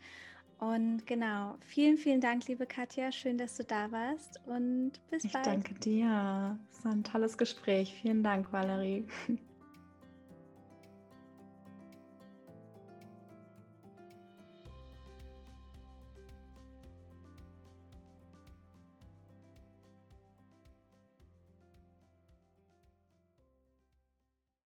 [0.58, 3.12] Und genau, vielen, vielen Dank, liebe Katja.
[3.12, 5.46] Schön, dass du da warst und bis ich bald.
[5.46, 6.58] Ich danke dir.
[6.70, 7.94] Es war ein tolles Gespräch.
[8.02, 9.06] Vielen Dank, Valerie.